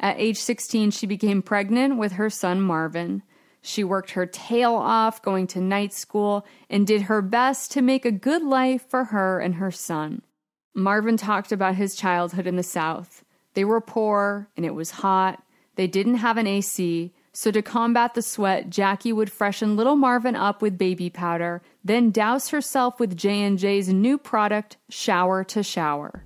At 0.00 0.18
age 0.18 0.38
16, 0.38 0.92
she 0.92 1.06
became 1.06 1.42
pregnant 1.42 1.98
with 1.98 2.12
her 2.12 2.30
son 2.30 2.62
Marvin. 2.62 3.22
She 3.60 3.84
worked 3.84 4.12
her 4.12 4.24
tail 4.24 4.74
off 4.74 5.20
going 5.20 5.48
to 5.48 5.60
night 5.60 5.92
school 5.92 6.46
and 6.70 6.86
did 6.86 7.02
her 7.02 7.20
best 7.20 7.72
to 7.72 7.82
make 7.82 8.06
a 8.06 8.10
good 8.10 8.42
life 8.42 8.88
for 8.88 9.04
her 9.04 9.38
and 9.38 9.56
her 9.56 9.70
son. 9.70 10.22
Marvin 10.78 11.16
talked 11.16 11.50
about 11.50 11.74
his 11.74 11.96
childhood 11.96 12.46
in 12.46 12.56
the 12.56 12.62
South. 12.62 13.24
They 13.54 13.64
were 13.64 13.80
poor 13.80 14.48
and 14.56 14.64
it 14.64 14.74
was 14.74 14.92
hot. 14.92 15.42
They 15.74 15.86
didn't 15.86 16.16
have 16.16 16.36
an 16.36 16.46
AC, 16.46 17.12
so 17.32 17.50
to 17.50 17.62
combat 17.62 18.14
the 18.14 18.22
sweat, 18.22 18.70
Jackie 18.70 19.12
would 19.12 19.30
freshen 19.30 19.76
little 19.76 19.96
Marvin 19.96 20.36
up 20.36 20.62
with 20.62 20.78
baby 20.78 21.10
powder, 21.10 21.62
then 21.84 22.10
douse 22.10 22.50
herself 22.50 22.98
with 23.00 23.16
J&J's 23.16 23.88
new 23.88 24.18
product, 24.18 24.76
Shower 24.88 25.44
to 25.44 25.62
Shower. 25.62 26.24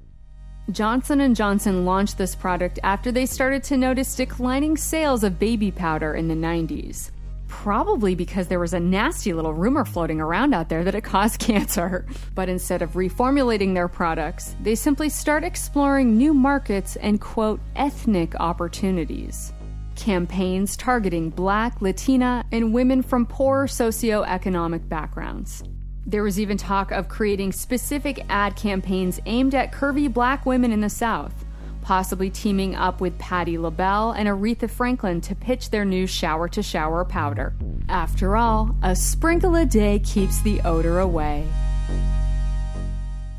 Johnson 0.70 1.34
& 1.34 1.36
Johnson 1.36 1.84
launched 1.84 2.18
this 2.18 2.34
product 2.34 2.78
after 2.82 3.10
they 3.10 3.26
started 3.26 3.62
to 3.64 3.76
notice 3.76 4.14
declining 4.14 4.76
sales 4.76 5.24
of 5.24 5.38
baby 5.38 5.70
powder 5.70 6.14
in 6.14 6.28
the 6.28 6.34
90s 6.34 7.10
probably 7.52 8.14
because 8.14 8.48
there 8.48 8.58
was 8.58 8.72
a 8.72 8.80
nasty 8.80 9.34
little 9.34 9.52
rumor 9.52 9.84
floating 9.84 10.22
around 10.22 10.54
out 10.54 10.70
there 10.70 10.82
that 10.82 10.94
it 10.94 11.04
caused 11.04 11.38
cancer. 11.50 12.06
But 12.34 12.48
instead 12.48 12.80
of 12.80 12.94
reformulating 12.94 13.74
their 13.74 13.88
products, 13.88 14.56
they 14.62 14.74
simply 14.74 15.10
start 15.10 15.44
exploring 15.44 16.16
new 16.16 16.32
markets 16.32 16.96
and 16.96 17.20
quote, 17.20 17.60
ethnic 17.76 18.34
opportunities. 18.40 19.52
Campaigns 19.96 20.78
targeting 20.78 21.28
Black, 21.28 21.82
Latina, 21.82 22.42
and 22.50 22.72
women 22.72 23.02
from 23.02 23.26
poor 23.26 23.66
socioeconomic 23.66 24.88
backgrounds. 24.88 25.62
There 26.06 26.22
was 26.22 26.40
even 26.40 26.56
talk 26.56 26.90
of 26.90 27.10
creating 27.10 27.52
specific 27.52 28.24
ad 28.30 28.56
campaigns 28.56 29.20
aimed 29.26 29.54
at 29.54 29.72
curvy 29.72 30.12
black 30.12 30.46
women 30.46 30.72
in 30.72 30.80
the 30.80 30.90
South 30.90 31.41
possibly 31.82 32.30
teaming 32.30 32.74
up 32.74 33.00
with 33.00 33.18
Patti 33.18 33.58
LaBelle 33.58 34.12
and 34.12 34.28
Aretha 34.28 34.70
Franklin 34.70 35.20
to 35.22 35.34
pitch 35.34 35.70
their 35.70 35.84
new 35.84 36.06
shower 36.06 36.48
to 36.48 36.62
shower 36.62 37.04
powder. 37.04 37.54
After 37.88 38.36
all, 38.36 38.74
a 38.82 38.96
sprinkle 38.96 39.56
a 39.56 39.66
day 39.66 39.98
keeps 39.98 40.40
the 40.42 40.60
odor 40.62 41.00
away. 41.00 41.46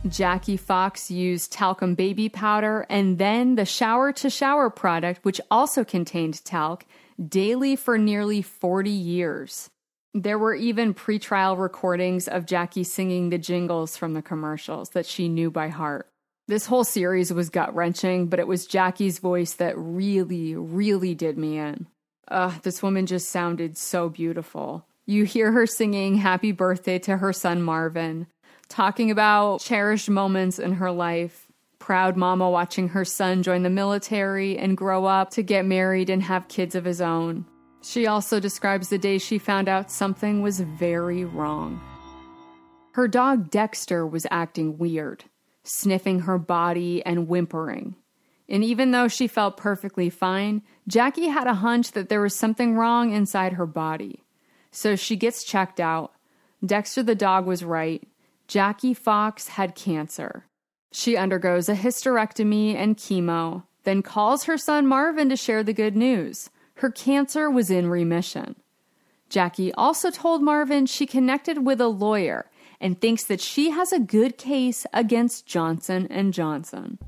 Jackie 0.07 0.57
Fox 0.57 1.09
used 1.09 1.53
talcum 1.53 1.95
baby 1.95 2.27
powder 2.27 2.85
and 2.89 3.17
then 3.17 3.55
the 3.55 3.65
shower 3.65 4.11
to 4.11 4.29
shower 4.29 4.69
product, 4.69 5.23
which 5.23 5.39
also 5.49 5.85
contained 5.85 6.43
talc, 6.43 6.85
daily 7.25 7.75
for 7.75 7.97
nearly 7.97 8.41
40 8.41 8.89
years. 8.89 9.69
There 10.13 10.37
were 10.37 10.53
even 10.53 10.93
pretrial 10.93 11.57
recordings 11.57 12.27
of 12.27 12.45
Jackie 12.45 12.83
singing 12.83 13.29
the 13.29 13.37
jingles 13.37 13.97
from 13.97 14.13
the 14.13 14.21
commercials 14.21 14.89
that 14.89 15.05
she 15.05 15.27
knew 15.29 15.49
by 15.49 15.69
heart. 15.69 16.12
This 16.45 16.65
whole 16.65 16.83
series 16.83 17.31
was 17.31 17.49
gut 17.49 17.73
wrenching, 17.73 18.27
but 18.27 18.39
it 18.39 18.47
was 18.47 18.65
Jackie's 18.65 19.19
voice 19.19 19.53
that 19.53 19.77
really, 19.77 20.55
really 20.55 21.15
did 21.15 21.37
me 21.37 21.57
in. 21.57 21.87
Ugh, 22.27 22.61
this 22.63 22.83
woman 22.83 23.05
just 23.05 23.29
sounded 23.29 23.77
so 23.77 24.09
beautiful. 24.09 24.85
You 25.05 25.23
hear 25.23 25.53
her 25.53 25.65
singing 25.65 26.15
happy 26.15 26.51
birthday 26.51 26.99
to 26.99 27.17
her 27.17 27.31
son 27.31 27.61
Marvin, 27.61 28.27
talking 28.67 29.09
about 29.09 29.61
cherished 29.61 30.09
moments 30.09 30.59
in 30.59 30.73
her 30.73 30.91
life. 30.91 31.47
Proud 31.79 32.17
mama 32.17 32.49
watching 32.49 32.89
her 32.89 33.05
son 33.05 33.41
join 33.41 33.63
the 33.63 33.69
military 33.69 34.57
and 34.57 34.75
grow 34.75 35.05
up 35.05 35.29
to 35.31 35.43
get 35.43 35.65
married 35.65 36.09
and 36.09 36.23
have 36.23 36.49
kids 36.49 36.75
of 36.75 36.83
his 36.83 36.99
own. 36.99 37.45
She 37.81 38.05
also 38.07 38.41
describes 38.41 38.89
the 38.89 38.97
day 38.97 39.17
she 39.17 39.37
found 39.37 39.69
out 39.69 39.91
something 39.91 40.41
was 40.41 40.59
very 40.59 41.23
wrong. 41.23 41.81
Her 42.93 43.07
dog 43.07 43.49
Dexter 43.49 44.05
was 44.05 44.27
acting 44.29 44.77
weird, 44.77 45.25
sniffing 45.63 46.21
her 46.21 46.37
body 46.37 47.05
and 47.05 47.27
whimpering. 47.27 47.95
And 48.49 48.63
even 48.63 48.91
though 48.91 49.07
she 49.07 49.27
felt 49.27 49.57
perfectly 49.57 50.09
fine, 50.09 50.61
Jackie 50.87 51.27
had 51.27 51.47
a 51.47 51.55
hunch 51.55 51.93
that 51.93 52.09
there 52.09 52.21
was 52.21 52.35
something 52.35 52.75
wrong 52.75 53.11
inside 53.11 53.53
her 53.53 53.65
body. 53.65 54.23
So 54.71 54.95
she 54.95 55.15
gets 55.15 55.43
checked 55.43 55.79
out. 55.79 56.13
Dexter 56.65 57.03
the 57.03 57.15
dog 57.15 57.45
was 57.45 57.63
right. 57.63 58.03
Jackie 58.47 58.93
Fox 58.93 59.49
had 59.49 59.75
cancer. 59.75 60.45
She 60.91 61.17
undergoes 61.17 61.69
a 61.69 61.75
hysterectomy 61.75 62.75
and 62.75 62.97
chemo, 62.97 63.63
then 63.83 64.01
calls 64.01 64.43
her 64.43 64.57
son 64.57 64.85
Marvin 64.85 65.29
to 65.29 65.35
share 65.35 65.63
the 65.63 65.73
good 65.73 65.95
news. 65.95 66.49
Her 66.75 66.91
cancer 66.91 67.49
was 67.49 67.71
in 67.71 67.89
remission. 67.89 68.55
Jackie 69.29 69.73
also 69.73 70.11
told 70.11 70.43
Marvin 70.43 70.85
she 70.85 71.07
connected 71.07 71.65
with 71.65 71.81
a 71.81 71.87
lawyer 71.87 72.45
and 72.83 72.99
thinks 72.99 73.23
that 73.23 73.39
she 73.39 73.69
has 73.69 73.93
a 73.93 73.99
good 73.99 74.37
case 74.37 74.85
against 74.93 75.47
Johnson 75.47 76.05
and 76.11 76.33
Johnson. 76.33 76.99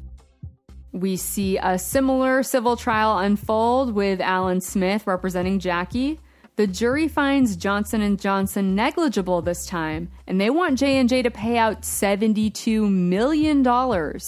We 0.94 1.18
see 1.18 1.58
a 1.58 1.78
similar 1.78 2.42
civil 2.44 2.78
trial 2.78 3.18
unfold 3.20 3.94
with 3.94 4.22
Allen 4.22 4.62
Smith 4.62 5.06
representing 5.06 5.60
Jackie. 5.60 6.22
The 6.56 6.66
jury 6.66 7.10
finds 7.10 7.58
Johnson 7.58 8.16
& 8.18 8.18
Johnson 8.18 8.74
negligible 8.74 9.42
this 9.42 9.66
time, 9.66 10.10
and 10.26 10.40
they 10.40 10.50
want 10.50 10.80
J&J 10.80 11.24
to 11.24 11.30
pay 11.30 11.58
out 11.58 11.82
$72 11.82 12.90
million 12.90 13.58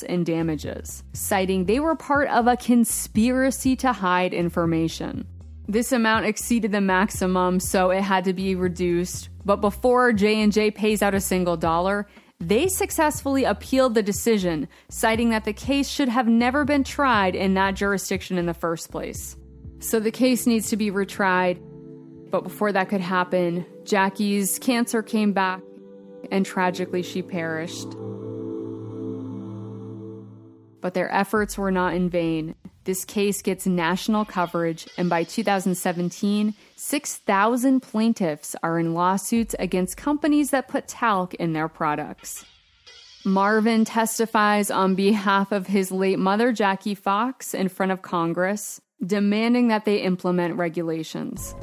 in 0.09 0.23
damages, 0.25 1.03
citing 1.13 1.63
they 1.63 1.79
were 1.79 1.95
part 1.95 2.27
of 2.27 2.47
a 2.47 2.57
conspiracy 2.57 3.77
to 3.77 3.93
hide 3.93 4.33
information. 4.33 5.25
This 5.69 5.93
amount 5.93 6.25
exceeded 6.25 6.73
the 6.73 6.81
maximum, 6.81 7.61
so 7.61 7.91
it 7.91 8.01
had 8.01 8.25
to 8.25 8.33
be 8.33 8.55
reduced. 8.55 9.29
But 9.47 9.61
before 9.61 10.11
J&J 10.11 10.71
pays 10.71 11.01
out 11.01 11.13
a 11.13 11.21
single 11.21 11.55
dollar, 11.55 12.05
they 12.37 12.67
successfully 12.67 13.45
appealed 13.45 13.95
the 13.95 14.03
decision, 14.03 14.67
citing 14.89 15.29
that 15.29 15.45
the 15.45 15.53
case 15.53 15.87
should 15.87 16.09
have 16.09 16.27
never 16.27 16.65
been 16.65 16.83
tried 16.83 17.33
in 17.33 17.53
that 17.53 17.75
jurisdiction 17.75 18.37
in 18.37 18.45
the 18.45 18.53
first 18.53 18.91
place. 18.91 19.37
So 19.79 20.01
the 20.01 20.11
case 20.11 20.47
needs 20.47 20.69
to 20.71 20.75
be 20.75 20.91
retried, 20.91 21.61
but 22.29 22.43
before 22.43 22.73
that 22.73 22.89
could 22.89 22.99
happen, 22.99 23.65
Jackie's 23.85 24.59
cancer 24.59 25.01
came 25.01 25.31
back 25.31 25.61
and 26.29 26.45
tragically 26.45 27.01
she 27.01 27.21
perished. 27.21 27.87
But 30.81 30.93
their 30.93 31.09
efforts 31.09 31.57
were 31.57 31.71
not 31.71 31.93
in 31.93 32.09
vain. 32.09 32.53
This 32.87 33.03
case 33.03 33.41
gets 33.41 33.67
national 33.67 34.23
coverage, 34.23 34.87
and 34.97 35.09
by 35.09 35.25
2017, 35.25 36.53
6,000 36.77 37.81
plaintiffs 37.81 38.55
are 38.63 38.79
in 38.79 38.93
lawsuits 38.93 39.53
against 39.59 39.97
companies 39.97 40.51
that 40.51 40.69
put 40.69 40.87
talc 40.87 41.33
in 41.33 41.51
their 41.51 41.67
products. 41.67 42.45
Marvin 43.25 43.83
testifies 43.83 44.71
on 44.71 44.95
behalf 44.95 45.51
of 45.51 45.67
his 45.67 45.91
late 45.91 46.17
mother, 46.17 46.53
Jackie 46.53 46.95
Fox, 46.95 47.53
in 47.53 47.67
front 47.67 47.91
of 47.91 48.03
Congress, 48.03 48.79
demanding 49.05 49.67
that 49.67 49.83
they 49.83 49.97
implement 49.97 50.55
regulations. 50.55 51.53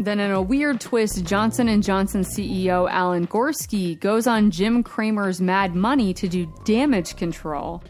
Then 0.00 0.18
in 0.18 0.32
a 0.32 0.42
weird 0.42 0.80
twist, 0.80 1.24
Johnson 1.24 1.80
& 1.82 1.82
Johnson 1.82 2.22
CEO 2.22 2.90
Alan 2.90 3.28
Gorsky 3.28 3.96
goes 4.00 4.26
on 4.26 4.50
Jim 4.50 4.82
Cramer's 4.82 5.40
Mad 5.40 5.76
Money 5.76 6.12
to 6.14 6.26
do 6.26 6.52
damage 6.64 7.14
control. 7.14 7.84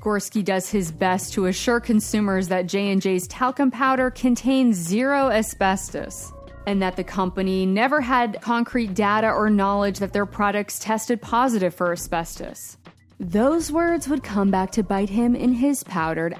Gorsky 0.00 0.44
does 0.44 0.70
his 0.70 0.92
best 0.92 1.32
to 1.34 1.46
assure 1.46 1.80
consumers 1.80 2.48
that 2.48 2.66
J&J's 2.66 3.26
talcum 3.26 3.70
powder 3.70 4.10
contains 4.10 4.76
zero 4.76 5.30
asbestos 5.30 6.32
and 6.66 6.82
that 6.82 6.96
the 6.96 7.04
company 7.04 7.64
never 7.66 8.00
had 8.00 8.40
concrete 8.40 8.94
data 8.94 9.30
or 9.30 9.50
knowledge 9.50 9.98
that 9.98 10.12
their 10.12 10.26
products 10.26 10.78
tested 10.78 11.20
positive 11.20 11.74
for 11.74 11.92
asbestos. 11.92 12.76
Those 13.18 13.72
words 13.72 14.08
would 14.08 14.22
come 14.22 14.50
back 14.50 14.70
to 14.72 14.82
bite 14.82 15.10
him 15.10 15.34
in 15.34 15.52
his 15.52 15.82
powdered 15.82 16.36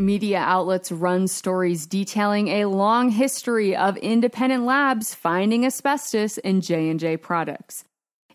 Media 0.00 0.38
outlets 0.38 0.90
run 0.90 1.28
stories 1.28 1.86
detailing 1.86 2.48
a 2.48 2.64
long 2.64 3.10
history 3.10 3.76
of 3.76 3.98
independent 3.98 4.64
labs 4.64 5.14
finding 5.14 5.66
asbestos 5.66 6.38
in 6.38 6.62
J&J 6.62 7.18
products, 7.18 7.84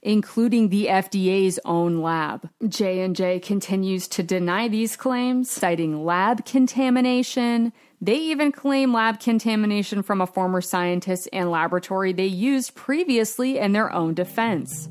including 0.05 0.69
the 0.69 0.85
FDA's 0.85 1.59
own 1.65 1.99
lab. 1.99 2.47
J&J 2.65 3.39
continues 3.39 4.07
to 4.09 4.21
deny 4.21 4.67
these 4.67 4.95
claims, 4.95 5.49
citing 5.49 6.05
lab 6.05 6.45
contamination. 6.45 7.73
They 7.99 8.17
even 8.17 8.51
claim 8.51 8.93
lab 8.93 9.19
contamination 9.19 10.03
from 10.03 10.21
a 10.21 10.27
former 10.27 10.61
scientist 10.61 11.27
and 11.33 11.49
laboratory 11.49 12.13
they 12.13 12.27
used 12.27 12.75
previously 12.75 13.57
in 13.57 13.73
their 13.73 13.91
own 13.91 14.13
defense. 14.13 14.87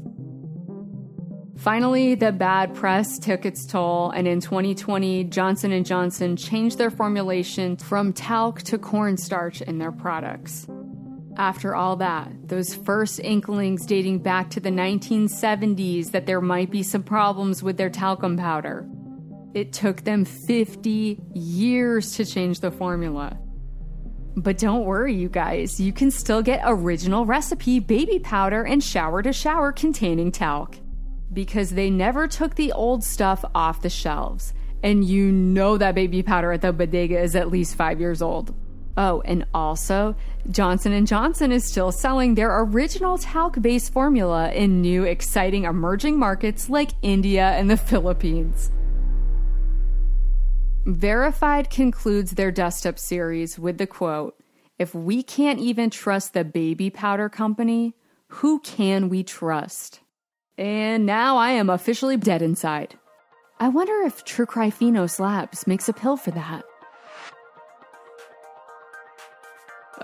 Finally, 1.57 2.17
the 2.17 2.33
bad 2.33 2.75
press 2.75 3.17
took 3.19 3.47
its 3.47 3.65
toll, 3.65 4.11
and 4.11 4.27
in 4.27 4.41
2020, 4.41 5.25
Johnson 5.25 5.85
& 5.85 5.85
Johnson 5.85 6.37
changed 6.37 6.77
their 6.77 6.91
formulation 6.91 7.77
from 7.77 8.13
talc 8.13 8.63
to 8.63 8.77
cornstarch 8.77 9.63
in 9.63 9.79
their 9.79 9.93
products. 9.93 10.67
After 11.37 11.75
all 11.75 11.97
that, 11.97 12.31
those 12.49 12.75
first 12.75 13.19
inklings 13.19 13.87
dating 13.87 14.21
back 14.21 14.51
to 14.51 14.61
the 14.61 14.71
1970s 14.71 16.13
that 16.13 16.27
there 16.27 16.41
might 16.41 16.71
be 16.71 16.83
some 16.85 17.03
problems 17.03 17.63
with 17.63 17.77
their 17.77 17.91
talcum 17.91 18.37
powder, 18.37 18.89
it 19.53 19.73
took 19.73 20.03
them 20.03 20.25
50 20.25 21.21
years 21.35 22.13
to 22.17 22.25
change 22.25 22.61
the 22.61 22.71
formula. 22.71 23.37
But 24.37 24.59
don't 24.59 24.85
worry, 24.85 25.15
you 25.15 25.29
guys, 25.29 25.81
you 25.81 25.93
can 25.93 26.11
still 26.11 26.43
get 26.43 26.63
original 26.65 27.27
recipe 27.27 27.81
baby 27.81 28.19
powder 28.19 28.65
and 28.65 28.83
shower 28.83 29.23
to 29.23 29.33
shower 29.33 29.73
containing 29.73 30.33
talc 30.33 30.77
because 31.33 31.71
they 31.71 31.91
never 31.91 32.29
took 32.29 32.55
the 32.55 32.73
old 32.73 33.03
stuff 33.03 33.45
off 33.55 33.83
the 33.83 33.91
shelves. 33.91 34.55
And 34.83 35.05
you 35.05 35.33
know 35.33 35.79
that 35.79 35.95
baby 35.95 36.23
powder 36.23 36.53
at 36.53 36.63
the 36.63 36.73
bodega 36.73 37.21
is 37.21 37.35
at 37.35 37.51
least 37.51 37.75
five 37.75 38.01
years 38.01 38.23
old. 38.23 38.55
Oh, 38.97 39.23
and 39.25 39.45
also, 39.53 40.15
Johnson 40.51 41.05
& 41.07 41.07
Johnson 41.07 41.51
is 41.51 41.65
still 41.65 41.91
selling 41.91 42.35
their 42.35 42.61
original 42.61 43.19
talc-based 43.19 43.93
formula 43.93 44.53
in 44.53 44.81
new 44.81 45.05
exciting 45.05 45.65
emerging 45.65 46.19
markets 46.19 46.71
like 46.71 46.91
India 47.03 47.51
and 47.51 47.69
the 47.69 47.77
Philippines. 47.91 48.71
Verified 50.87 51.71
concludes 51.71 52.33
their 52.33 52.53
Dust 52.53 52.87
Up 52.87 52.99
series 52.99 53.59
with 53.59 53.79
the 53.79 53.87
quote, 53.87 54.37
"If 54.79 54.95
we 54.95 55.23
can't 55.23 55.59
even 55.59 55.89
trust 55.91 56.35
the 56.35 56.45
baby 56.45 56.91
powder 56.91 57.29
company, 57.29 57.95
who 58.29 58.61
can 58.61 59.09
we 59.09 59.25
trust?" 59.25 60.01
And 60.59 61.07
now 61.07 61.39
I 61.39 61.51
am 61.53 61.71
officially 61.71 62.17
dead 62.19 62.43
inside. 62.43 62.99
I 63.59 63.69
wonder 63.69 64.03
if 64.03 64.25
Tricryphenos 64.25 65.19
Labs 65.19 65.67
makes 65.67 65.89
a 65.89 65.93
pill 65.93 66.17
for 66.17 66.33
that. 66.33 66.65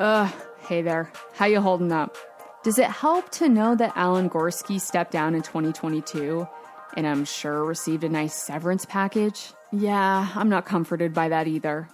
Ugh, 0.01 0.33
hey 0.67 0.81
there. 0.81 1.13
How 1.35 1.45
you 1.45 1.61
holding 1.61 1.93
up? 1.93 2.17
Does 2.63 2.79
it 2.79 2.89
help 2.89 3.29
to 3.33 3.51
know 3.51 3.77
that 3.77 3.93
Alan 3.97 4.31
Gorsky 4.31 4.81
stepped 4.81 5.11
down 5.11 5.35
in 5.35 5.43
2022 5.43 6.49
and 6.97 7.07
I'm 7.07 7.27
sure 7.27 7.67
received 7.67 8.03
a 8.05 8.09
nice 8.09 8.35
severance 8.35 8.87
package? 8.87 9.53
Yeah, 9.71 10.27
I'm 10.35 10.49
not 10.49 10.65
comforted 10.65 11.13
by 11.13 11.29
that 11.29 11.49
either. 11.49 11.91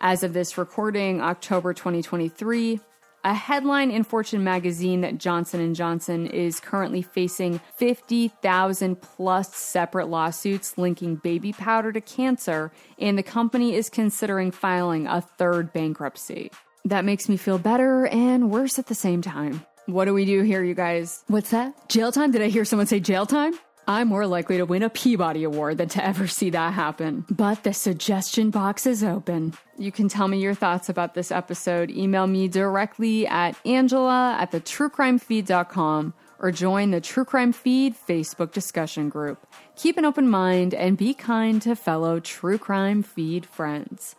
As 0.00 0.24
of 0.24 0.32
this 0.32 0.58
recording, 0.58 1.20
October 1.20 1.72
2023, 1.72 2.80
a 3.22 3.34
headline 3.34 3.92
in 3.92 4.02
Fortune 4.02 4.42
magazine 4.42 5.02
that 5.02 5.18
Johnson 5.18 5.72
& 5.74 5.76
Johnson 5.76 6.26
is 6.26 6.58
currently 6.58 7.02
facing 7.02 7.60
50,000 7.76 9.00
plus 9.00 9.54
separate 9.54 10.08
lawsuits 10.08 10.76
linking 10.76 11.14
baby 11.14 11.52
powder 11.52 11.92
to 11.92 12.00
cancer 12.00 12.72
and 12.98 13.16
the 13.16 13.22
company 13.22 13.76
is 13.76 13.88
considering 13.88 14.50
filing 14.50 15.06
a 15.06 15.20
third 15.20 15.72
bankruptcy. 15.72 16.50
That 16.88 17.04
makes 17.04 17.28
me 17.28 17.36
feel 17.36 17.58
better 17.58 18.06
and 18.06 18.50
worse 18.50 18.78
at 18.78 18.86
the 18.86 18.94
same 18.94 19.20
time. 19.20 19.62
What 19.84 20.06
do 20.06 20.14
we 20.14 20.24
do 20.24 20.40
here, 20.42 20.64
you 20.64 20.74
guys? 20.74 21.22
What's 21.26 21.50
that? 21.50 21.88
Jail 21.90 22.12
time? 22.12 22.30
Did 22.30 22.40
I 22.40 22.48
hear 22.48 22.64
someone 22.64 22.86
say 22.86 22.98
jail 22.98 23.26
time? 23.26 23.52
I'm 23.86 24.08
more 24.08 24.26
likely 24.26 24.56
to 24.56 24.64
win 24.64 24.82
a 24.82 24.88
Peabody 24.88 25.44
Award 25.44 25.76
than 25.76 25.88
to 25.90 26.04
ever 26.04 26.26
see 26.26 26.48
that 26.50 26.72
happen. 26.72 27.26
But 27.30 27.62
the 27.62 27.74
suggestion 27.74 28.48
box 28.50 28.86
is 28.86 29.04
open. 29.04 29.52
You 29.76 29.92
can 29.92 30.08
tell 30.08 30.28
me 30.28 30.40
your 30.40 30.54
thoughts 30.54 30.88
about 30.88 31.12
this 31.12 31.30
episode. 31.30 31.90
Email 31.90 32.26
me 32.26 32.48
directly 32.48 33.26
at 33.26 33.54
angela 33.66 34.36
at 34.40 34.50
the 34.50 34.60
truecrimefeed.com 34.60 36.14
or 36.38 36.52
join 36.52 36.90
the 36.90 37.02
True 37.02 37.24
Crime 37.26 37.52
Feed 37.52 37.94
Facebook 37.96 38.52
discussion 38.52 39.10
group. 39.10 39.46
Keep 39.76 39.98
an 39.98 40.06
open 40.06 40.28
mind 40.28 40.72
and 40.72 40.96
be 40.96 41.12
kind 41.12 41.60
to 41.62 41.76
fellow 41.76 42.18
True 42.18 42.58
Crime 42.58 43.02
Feed 43.02 43.44
friends. 43.44 44.16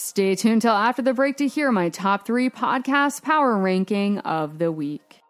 Stay 0.00 0.34
tuned 0.34 0.62
till 0.62 0.72
after 0.72 1.02
the 1.02 1.12
break 1.12 1.36
to 1.36 1.46
hear 1.46 1.70
my 1.70 1.90
top 1.90 2.26
three 2.26 2.48
podcast 2.48 3.22
power 3.22 3.58
ranking 3.58 4.18
of 4.20 4.58
the 4.58 4.72
week. 4.72 5.20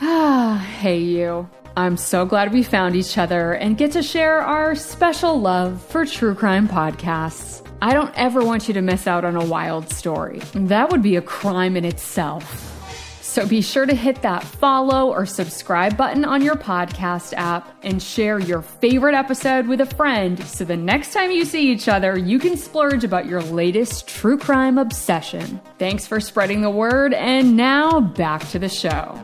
Ah, 0.00 0.58
hey 0.80 0.98
you. 0.98 1.48
I'm 1.76 1.96
so 1.96 2.26
glad 2.26 2.52
we 2.52 2.64
found 2.64 2.96
each 2.96 3.16
other 3.16 3.52
and 3.52 3.78
get 3.78 3.92
to 3.92 4.02
share 4.02 4.40
our 4.40 4.74
special 4.74 5.40
love 5.40 5.80
for 5.80 6.04
true 6.04 6.34
crime 6.34 6.66
podcasts. 6.66 7.64
I 7.80 7.94
don't 7.94 8.12
ever 8.16 8.44
want 8.44 8.66
you 8.66 8.74
to 8.74 8.82
miss 8.82 9.06
out 9.06 9.24
on 9.24 9.36
a 9.36 9.44
wild 9.44 9.88
story. 9.90 10.40
That 10.52 10.90
would 10.90 11.02
be 11.02 11.14
a 11.14 11.22
crime 11.22 11.76
in 11.76 11.84
itself. 11.84 12.75
So 13.36 13.46
be 13.46 13.60
sure 13.60 13.84
to 13.84 13.94
hit 13.94 14.22
that 14.22 14.42
follow 14.42 15.12
or 15.12 15.26
subscribe 15.26 15.94
button 15.94 16.24
on 16.24 16.40
your 16.40 16.54
podcast 16.54 17.34
app 17.34 17.84
and 17.84 18.02
share 18.02 18.38
your 18.38 18.62
favorite 18.62 19.14
episode 19.14 19.66
with 19.66 19.82
a 19.82 19.84
friend 19.94 20.42
so 20.42 20.64
the 20.64 20.74
next 20.74 21.12
time 21.12 21.30
you 21.30 21.44
see 21.44 21.70
each 21.70 21.86
other, 21.86 22.18
you 22.18 22.38
can 22.38 22.56
splurge 22.56 23.04
about 23.04 23.26
your 23.26 23.42
latest 23.42 24.08
true 24.08 24.38
crime 24.38 24.78
obsession. 24.78 25.60
Thanks 25.78 26.06
for 26.06 26.18
spreading 26.18 26.62
the 26.62 26.70
word, 26.70 27.12
and 27.12 27.58
now 27.58 28.00
back 28.00 28.48
to 28.48 28.58
the 28.58 28.70
show. 28.70 29.22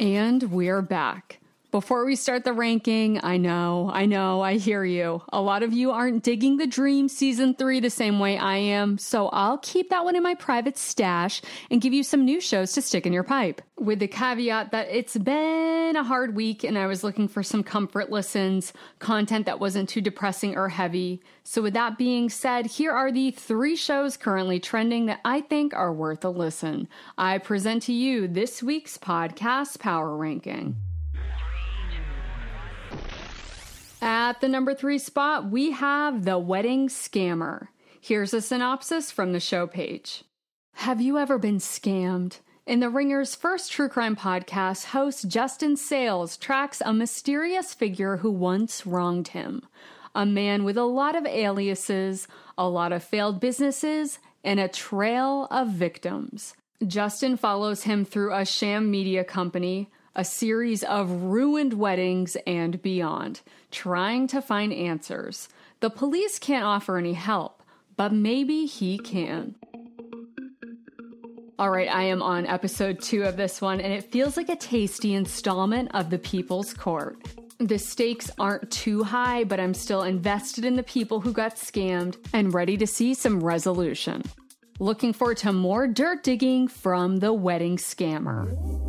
And 0.00 0.42
we're 0.50 0.82
back. 0.82 1.38
Before 1.70 2.06
we 2.06 2.16
start 2.16 2.44
the 2.44 2.54
ranking, 2.54 3.22
I 3.22 3.36
know, 3.36 3.90
I 3.92 4.06
know, 4.06 4.40
I 4.40 4.56
hear 4.56 4.86
you. 4.86 5.20
A 5.34 5.42
lot 5.42 5.62
of 5.62 5.74
you 5.74 5.90
aren't 5.90 6.22
digging 6.22 6.56
the 6.56 6.66
Dream 6.66 7.10
season 7.10 7.54
three 7.54 7.78
the 7.78 7.90
same 7.90 8.18
way 8.18 8.38
I 8.38 8.56
am, 8.56 8.96
so 8.96 9.28
I'll 9.28 9.58
keep 9.58 9.90
that 9.90 10.02
one 10.02 10.16
in 10.16 10.22
my 10.22 10.34
private 10.34 10.78
stash 10.78 11.42
and 11.70 11.82
give 11.82 11.92
you 11.92 12.02
some 12.02 12.24
new 12.24 12.40
shows 12.40 12.72
to 12.72 12.80
stick 12.80 13.04
in 13.04 13.12
your 13.12 13.22
pipe. 13.22 13.60
With 13.78 13.98
the 13.98 14.08
caveat 14.08 14.70
that 14.72 14.88
it's 14.88 15.18
been 15.18 15.94
a 15.94 16.02
hard 16.02 16.34
week 16.34 16.64
and 16.64 16.78
I 16.78 16.86
was 16.86 17.04
looking 17.04 17.28
for 17.28 17.42
some 17.42 17.62
comfort 17.62 18.10
listens, 18.10 18.72
content 18.98 19.44
that 19.44 19.60
wasn't 19.60 19.90
too 19.90 20.00
depressing 20.00 20.56
or 20.56 20.70
heavy. 20.70 21.22
So, 21.44 21.60
with 21.60 21.74
that 21.74 21.98
being 21.98 22.30
said, 22.30 22.64
here 22.64 22.92
are 22.92 23.12
the 23.12 23.30
three 23.30 23.76
shows 23.76 24.16
currently 24.16 24.58
trending 24.58 25.04
that 25.06 25.20
I 25.22 25.42
think 25.42 25.74
are 25.74 25.92
worth 25.92 26.24
a 26.24 26.30
listen. 26.30 26.88
I 27.18 27.36
present 27.36 27.82
to 27.84 27.92
you 27.92 28.26
this 28.26 28.62
week's 28.62 28.96
podcast 28.96 29.80
power 29.80 30.16
ranking. 30.16 30.87
At 34.00 34.40
the 34.40 34.48
number 34.48 34.74
three 34.74 34.98
spot, 34.98 35.50
we 35.50 35.72
have 35.72 36.24
The 36.24 36.38
Wedding 36.38 36.88
Scammer. 36.88 37.68
Here's 38.00 38.32
a 38.32 38.40
synopsis 38.40 39.10
from 39.10 39.32
the 39.32 39.40
show 39.40 39.66
page. 39.66 40.22
Have 40.74 41.00
you 41.00 41.18
ever 41.18 41.36
been 41.36 41.58
scammed? 41.58 42.38
In 42.64 42.78
The 42.78 42.90
Ringer's 42.90 43.34
first 43.34 43.72
true 43.72 43.88
crime 43.88 44.14
podcast, 44.14 44.86
host 44.86 45.26
Justin 45.26 45.76
Sayles 45.76 46.36
tracks 46.36 46.80
a 46.84 46.92
mysterious 46.92 47.74
figure 47.74 48.18
who 48.18 48.30
once 48.30 48.86
wronged 48.86 49.28
him. 49.28 49.62
A 50.14 50.24
man 50.24 50.62
with 50.62 50.76
a 50.76 50.84
lot 50.84 51.16
of 51.16 51.26
aliases, 51.26 52.28
a 52.56 52.68
lot 52.68 52.92
of 52.92 53.02
failed 53.02 53.40
businesses, 53.40 54.20
and 54.44 54.60
a 54.60 54.68
trail 54.68 55.48
of 55.50 55.70
victims. 55.70 56.54
Justin 56.86 57.36
follows 57.36 57.82
him 57.82 58.04
through 58.04 58.32
a 58.32 58.44
sham 58.44 58.92
media 58.92 59.24
company, 59.24 59.90
a 60.14 60.24
series 60.24 60.82
of 60.84 61.10
ruined 61.10 61.74
weddings, 61.74 62.36
and 62.46 62.80
beyond, 62.82 63.40
trying 63.70 64.26
to 64.28 64.42
find 64.42 64.72
answers. 64.72 65.48
The 65.80 65.90
police 65.90 66.38
can't 66.38 66.64
offer 66.64 66.98
any 66.98 67.12
help, 67.12 67.62
but 67.96 68.12
maybe 68.12 68.66
he 68.66 68.98
can. 68.98 69.54
All 71.58 71.70
right, 71.70 71.88
I 71.88 72.04
am 72.04 72.22
on 72.22 72.46
episode 72.46 73.00
two 73.00 73.24
of 73.24 73.36
this 73.36 73.60
one, 73.60 73.80
and 73.80 73.92
it 73.92 74.12
feels 74.12 74.36
like 74.36 74.48
a 74.48 74.56
tasty 74.56 75.14
installment 75.14 75.90
of 75.92 76.08
The 76.08 76.18
People's 76.18 76.72
Court. 76.72 77.16
The 77.58 77.78
stakes 77.78 78.30
aren't 78.38 78.70
too 78.70 79.02
high, 79.02 79.42
but 79.42 79.58
I'm 79.58 79.74
still 79.74 80.02
invested 80.02 80.64
in 80.64 80.76
the 80.76 80.84
people 80.84 81.20
who 81.20 81.32
got 81.32 81.56
scammed 81.56 82.16
and 82.32 82.54
ready 82.54 82.76
to 82.76 82.86
see 82.86 83.14
some 83.14 83.42
resolution. 83.42 84.22
Looking 84.78 85.12
forward 85.12 85.38
to 85.38 85.52
more 85.52 85.88
dirt 85.88 86.22
digging 86.22 86.68
from 86.68 87.16
the 87.16 87.32
wedding 87.32 87.76
scammer. 87.76 88.87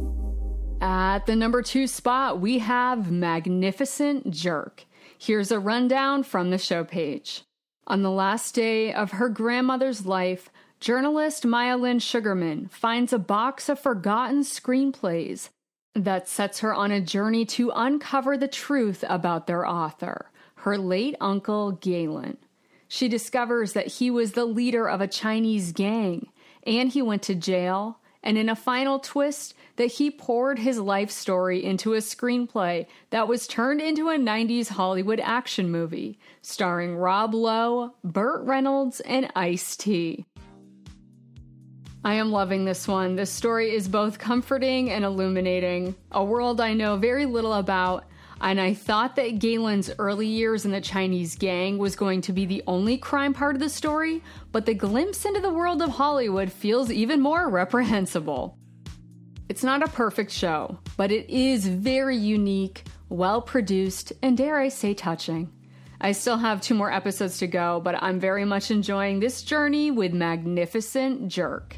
At 0.82 1.26
the 1.26 1.36
number 1.36 1.62
two 1.62 1.88
spot, 1.88 2.40
we 2.40 2.60
have 2.60 3.12
Magnificent 3.12 4.32
Jerk. 4.32 4.86
Here's 5.18 5.52
a 5.52 5.60
rundown 5.60 6.24
from 6.24 6.50
the 6.50 6.58
show 6.58 6.86
page. 6.86 7.44
On 7.88 8.02
the 8.02 8.12
last 8.12 8.56
day 8.56 8.94
of 8.94 9.12
her 9.12 9.28
grandmother's 9.28 10.06
life, 10.06 10.50
journalist 10.80 11.46
Maya 11.46 11.76
Lynn 11.76 12.00
Sugarman 12.00 12.70
finds 12.70 13.12
a 13.12 13.20
box 13.20 13.68
of 13.68 13.80
forgotten 13.80 14.42
screenplays 14.42 15.50
that 15.96 16.30
sets 16.30 16.60
her 16.60 16.74
on 16.74 16.92
a 16.92 17.02
journey 17.02 17.44
to 17.46 17.72
uncover 17.76 18.38
the 18.38 18.48
truth 18.48 19.04
about 19.10 19.48
their 19.48 19.68
author, 19.68 20.32
her 20.56 20.78
late 20.78 21.16
uncle 21.20 21.74
Galen. 21.74 22.38
She 22.88 23.10
discovers 23.10 23.74
that 23.74 23.88
he 23.88 24.10
was 24.10 24.32
the 24.32 24.46
leader 24.46 24.88
of 24.88 25.02
a 25.02 25.08
Chinese 25.08 25.74
gang 25.74 26.30
and 26.66 26.90
he 26.90 27.02
went 27.02 27.24
to 27.24 27.36
jail 27.36 28.00
and 28.24 28.38
in 28.38 28.50
a 28.50 28.56
final 28.56 29.00
twist, 29.00 29.54
that 29.80 29.94
he 29.94 30.12
poured 30.12 30.60
his 30.60 30.78
life 30.78 31.10
story 31.10 31.64
into 31.64 31.94
a 31.94 32.00
screenplay 32.00 32.86
that 33.12 33.30
was 33.30 33.48
turned 33.48 33.80
into 33.80 34.10
a 34.10 34.18
90s 34.18 34.68
Hollywood 34.68 35.22
action 35.22 35.72
movie, 35.72 36.20
starring 36.42 36.98
Rob 36.98 37.34
Lowe, 37.34 37.96
Burt 38.04 38.44
Reynolds, 38.44 39.00
and 39.00 39.32
Ice 39.38 39.78
T. 39.78 40.26
I 42.04 42.16
am 42.16 42.30
loving 42.30 42.66
this 42.66 42.90
one. 42.90 43.16
This 43.16 43.32
story 43.32 43.74
is 43.74 43.88
both 43.88 44.20
comforting 44.20 44.92
and 44.92 45.06
illuminating, 45.06 45.96
a 46.12 46.26
world 46.26 46.60
I 46.60 46.74
know 46.74 46.98
very 46.98 47.26
little 47.26 47.54
about, 47.54 48.04
and 48.42 48.60
I 48.60 48.74
thought 48.74 49.16
that 49.16 49.40
Galen's 49.40 49.92
early 49.98 50.28
years 50.28 50.66
in 50.66 50.72
the 50.72 50.82
Chinese 50.82 51.38
gang 51.38 51.78
was 51.78 51.96
going 51.96 52.20
to 52.24 52.34
be 52.34 52.46
the 52.46 52.64
only 52.68 52.98
crime 52.98 53.34
part 53.34 53.56
of 53.56 53.62
the 53.62 53.70
story, 53.70 54.22
but 54.52 54.66
the 54.66 54.74
glimpse 54.74 55.24
into 55.24 55.40
the 55.40 55.54
world 55.54 55.82
of 55.82 55.92
Hollywood 55.92 56.52
feels 56.52 56.92
even 56.92 57.22
more 57.22 57.48
reprehensible. 57.48 58.59
It's 59.50 59.64
not 59.64 59.82
a 59.82 59.88
perfect 59.88 60.30
show, 60.32 60.78
but 60.96 61.12
it 61.12 61.28
is 61.28 61.68
very 61.68 62.16
unique, 62.16 62.84
well 63.10 63.42
produced, 63.42 64.14
and 64.22 64.38
dare 64.38 64.60
I 64.60 64.70
say, 64.70 64.94
touching. 64.94 65.52
I 66.00 66.12
still 66.12 66.38
have 66.38 66.62
two 66.62 66.76
more 66.76 66.94
episodes 66.94 67.40
to 67.40 67.48
go, 67.48 67.82
but 67.84 67.96
I'm 68.02 68.20
very 68.20 68.46
much 68.46 68.70
enjoying 68.70 69.20
this 69.20 69.42
journey 69.42 69.90
with 69.90 70.14
Magnificent 70.14 71.30
Jerk. 71.30 71.78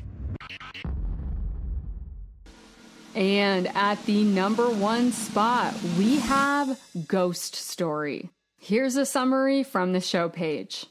And 3.16 3.68
at 3.68 4.06
the 4.06 4.26
number 4.26 4.70
one 4.70 5.14
spot, 5.14 5.74
we 5.98 6.18
have 6.18 6.78
Ghost 7.08 7.56
Story. 7.56 8.30
Here's 8.58 8.98
a 8.98 9.06
summary 9.06 9.64
from 9.64 9.94
the 9.94 10.02
show 10.02 10.28
page. 10.28 10.88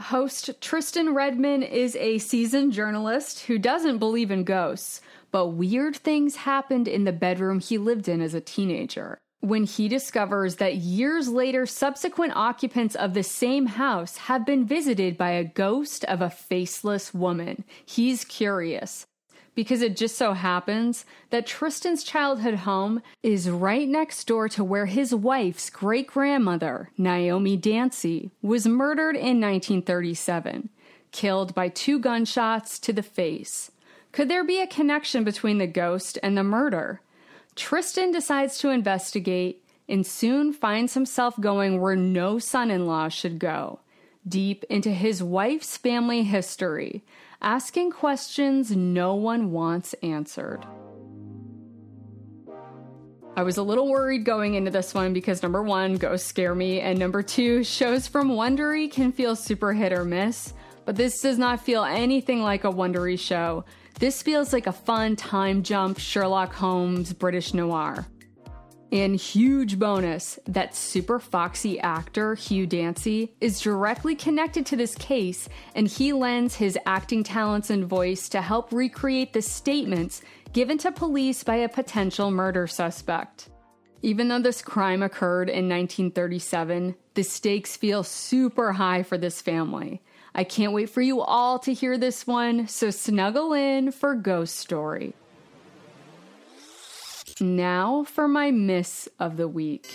Host 0.00 0.60
Tristan 0.60 1.14
Redman 1.14 1.62
is 1.62 1.94
a 1.94 2.18
seasoned 2.18 2.72
journalist 2.72 3.44
who 3.44 3.56
doesn't 3.58 3.98
believe 3.98 4.32
in 4.32 4.42
ghosts, 4.42 5.00
but 5.34 5.48
weird 5.48 5.96
things 5.96 6.36
happened 6.36 6.86
in 6.86 7.02
the 7.02 7.10
bedroom 7.10 7.58
he 7.58 7.76
lived 7.76 8.08
in 8.08 8.20
as 8.20 8.34
a 8.34 8.40
teenager. 8.40 9.18
When 9.40 9.64
he 9.64 9.88
discovers 9.88 10.56
that 10.56 10.76
years 10.76 11.28
later, 11.28 11.66
subsequent 11.66 12.36
occupants 12.36 12.94
of 12.94 13.14
the 13.14 13.24
same 13.24 13.66
house 13.66 14.16
have 14.16 14.46
been 14.46 14.64
visited 14.64 15.18
by 15.18 15.30
a 15.30 15.42
ghost 15.42 16.04
of 16.04 16.22
a 16.22 16.30
faceless 16.30 17.12
woman, 17.12 17.64
he's 17.84 18.24
curious 18.24 19.08
because 19.56 19.82
it 19.82 19.96
just 19.96 20.16
so 20.16 20.34
happens 20.34 21.04
that 21.30 21.48
Tristan's 21.48 22.04
childhood 22.04 22.54
home 22.54 23.02
is 23.24 23.50
right 23.50 23.88
next 23.88 24.28
door 24.28 24.48
to 24.50 24.62
where 24.62 24.86
his 24.86 25.12
wife's 25.12 25.68
great 25.68 26.06
grandmother, 26.06 26.90
Naomi 26.96 27.56
Dancy, 27.56 28.30
was 28.40 28.68
murdered 28.68 29.16
in 29.16 29.40
1937, 29.40 30.68
killed 31.10 31.56
by 31.56 31.68
two 31.68 31.98
gunshots 31.98 32.78
to 32.78 32.92
the 32.92 33.02
face. 33.02 33.72
Could 34.14 34.28
there 34.28 34.44
be 34.44 34.60
a 34.60 34.66
connection 34.68 35.24
between 35.24 35.58
the 35.58 35.66
ghost 35.66 36.20
and 36.22 36.38
the 36.38 36.44
murder? 36.44 37.00
Tristan 37.56 38.12
decides 38.12 38.58
to 38.58 38.70
investigate 38.70 39.64
and 39.88 40.06
soon 40.06 40.52
finds 40.52 40.94
himself 40.94 41.34
going 41.40 41.80
where 41.80 41.96
no 41.96 42.38
son 42.38 42.70
in 42.70 42.86
law 42.86 43.08
should 43.08 43.40
go 43.40 43.80
deep 44.26 44.64
into 44.70 44.90
his 44.90 45.20
wife's 45.20 45.76
family 45.76 46.22
history, 46.22 47.02
asking 47.42 47.90
questions 47.90 48.70
no 48.70 49.16
one 49.16 49.50
wants 49.50 49.94
answered. 49.94 50.64
I 53.36 53.42
was 53.42 53.56
a 53.56 53.64
little 53.64 53.88
worried 53.88 54.24
going 54.24 54.54
into 54.54 54.70
this 54.70 54.94
one 54.94 55.12
because 55.12 55.42
number 55.42 55.62
one, 55.62 55.96
ghosts 55.96 56.28
scare 56.28 56.54
me, 56.54 56.80
and 56.80 57.00
number 57.00 57.20
two, 57.20 57.64
shows 57.64 58.06
from 58.06 58.30
Wondery 58.30 58.88
can 58.88 59.10
feel 59.10 59.34
super 59.34 59.72
hit 59.72 59.92
or 59.92 60.04
miss. 60.04 60.54
But 60.84 60.96
this 60.96 61.20
does 61.20 61.36
not 61.36 61.64
feel 61.64 61.82
anything 61.82 62.42
like 62.42 62.62
a 62.62 62.70
Wondery 62.70 63.18
show. 63.18 63.64
This 63.98 64.22
feels 64.22 64.52
like 64.52 64.66
a 64.66 64.72
fun 64.72 65.14
time 65.14 65.62
jump 65.62 65.98
Sherlock 65.98 66.52
Holmes 66.52 67.12
British 67.12 67.54
noir. 67.54 68.06
And 68.90 69.16
huge 69.16 69.78
bonus 69.78 70.38
that 70.46 70.74
super 70.74 71.18
foxy 71.18 71.80
actor 71.80 72.34
Hugh 72.34 72.66
Dancy 72.66 73.34
is 73.40 73.60
directly 73.60 74.14
connected 74.14 74.66
to 74.66 74.76
this 74.76 74.94
case, 74.96 75.48
and 75.74 75.88
he 75.88 76.12
lends 76.12 76.56
his 76.56 76.78
acting 76.86 77.24
talents 77.24 77.70
and 77.70 77.86
voice 77.86 78.28
to 78.30 78.42
help 78.42 78.72
recreate 78.72 79.32
the 79.32 79.42
statements 79.42 80.22
given 80.52 80.78
to 80.78 80.92
police 80.92 81.42
by 81.42 81.56
a 81.56 81.68
potential 81.68 82.30
murder 82.30 82.66
suspect. 82.66 83.48
Even 84.02 84.28
though 84.28 84.40
this 84.40 84.60
crime 84.60 85.02
occurred 85.02 85.48
in 85.48 85.68
1937, 85.68 86.94
the 87.14 87.22
stakes 87.22 87.76
feel 87.76 88.02
super 88.02 88.72
high 88.72 89.02
for 89.02 89.16
this 89.16 89.40
family. 89.40 90.02
I 90.36 90.42
can't 90.42 90.72
wait 90.72 90.90
for 90.90 91.00
you 91.00 91.20
all 91.20 91.60
to 91.60 91.72
hear 91.72 91.96
this 91.96 92.26
one, 92.26 92.66
so 92.66 92.90
snuggle 92.90 93.52
in 93.52 93.92
for 93.92 94.16
Ghost 94.16 94.56
Story. 94.56 95.14
Now 97.40 98.02
for 98.02 98.26
my 98.26 98.50
miss 98.50 99.08
of 99.20 99.36
the 99.36 99.46
week. 99.46 99.94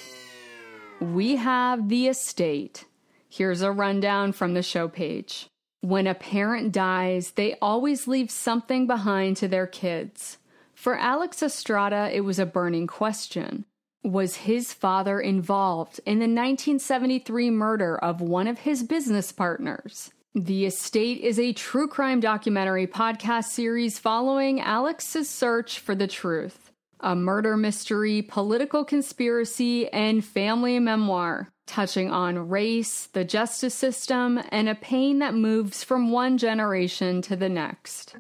We 1.02 1.36
have 1.36 1.90
The 1.90 2.08
Estate. 2.08 2.86
Here's 3.30 3.62
a 3.62 3.72
rundown 3.72 4.32
from 4.32 4.54
the 4.54 4.64
show 4.64 4.88
page. 4.88 5.48
When 5.82 6.08
a 6.08 6.16
parent 6.16 6.72
dies, 6.72 7.32
they 7.32 7.58
always 7.62 8.08
leave 8.08 8.32
something 8.32 8.88
behind 8.88 9.38
to 9.38 9.48
their 9.48 9.68
kids. 9.68 10.38
For 10.74 10.98
Alex 10.98 11.44
Estrada, 11.44 12.10
it 12.14 12.22
was 12.22 12.40
a 12.40 12.46
burning 12.46 12.88
question. 12.88 13.66
Was 14.04 14.38
his 14.38 14.72
father 14.72 15.20
involved 15.20 16.00
in 16.06 16.20
the 16.20 16.24
1973 16.24 17.50
murder 17.50 17.98
of 17.98 18.22
one 18.22 18.48
of 18.48 18.60
his 18.60 18.84
business 18.84 19.34
partners? 19.34 20.12
The 20.36 20.68
Estate 20.68 21.22
is 21.22 21.40
a 21.40 21.54
true 21.54 21.88
crime 21.88 22.20
documentary 22.20 22.86
podcast 22.86 23.46
series 23.46 23.98
following 23.98 24.62
Alex's 24.62 25.28
search 25.28 25.80
for 25.80 25.96
the 25.96 26.06
truth. 26.06 26.72
A 27.00 27.16
murder 27.16 27.58
mystery, 27.58 28.22
political 28.22 28.86
conspiracy, 28.86 29.90
and 29.90 30.24
family 30.24 30.78
memoir, 30.78 31.50
touching 31.66 32.12
on 32.12 32.48
race, 32.48 33.08
the 33.08 33.26
justice 33.26 33.74
system, 33.74 34.40
and 34.50 34.70
a 34.70 34.76
pain 34.76 35.18
that 35.18 35.34
moves 35.34 35.84
from 35.84 36.12
one 36.12 36.38
generation 36.38 37.24
to 37.24 37.36
the 37.36 37.50
next. 37.50 38.16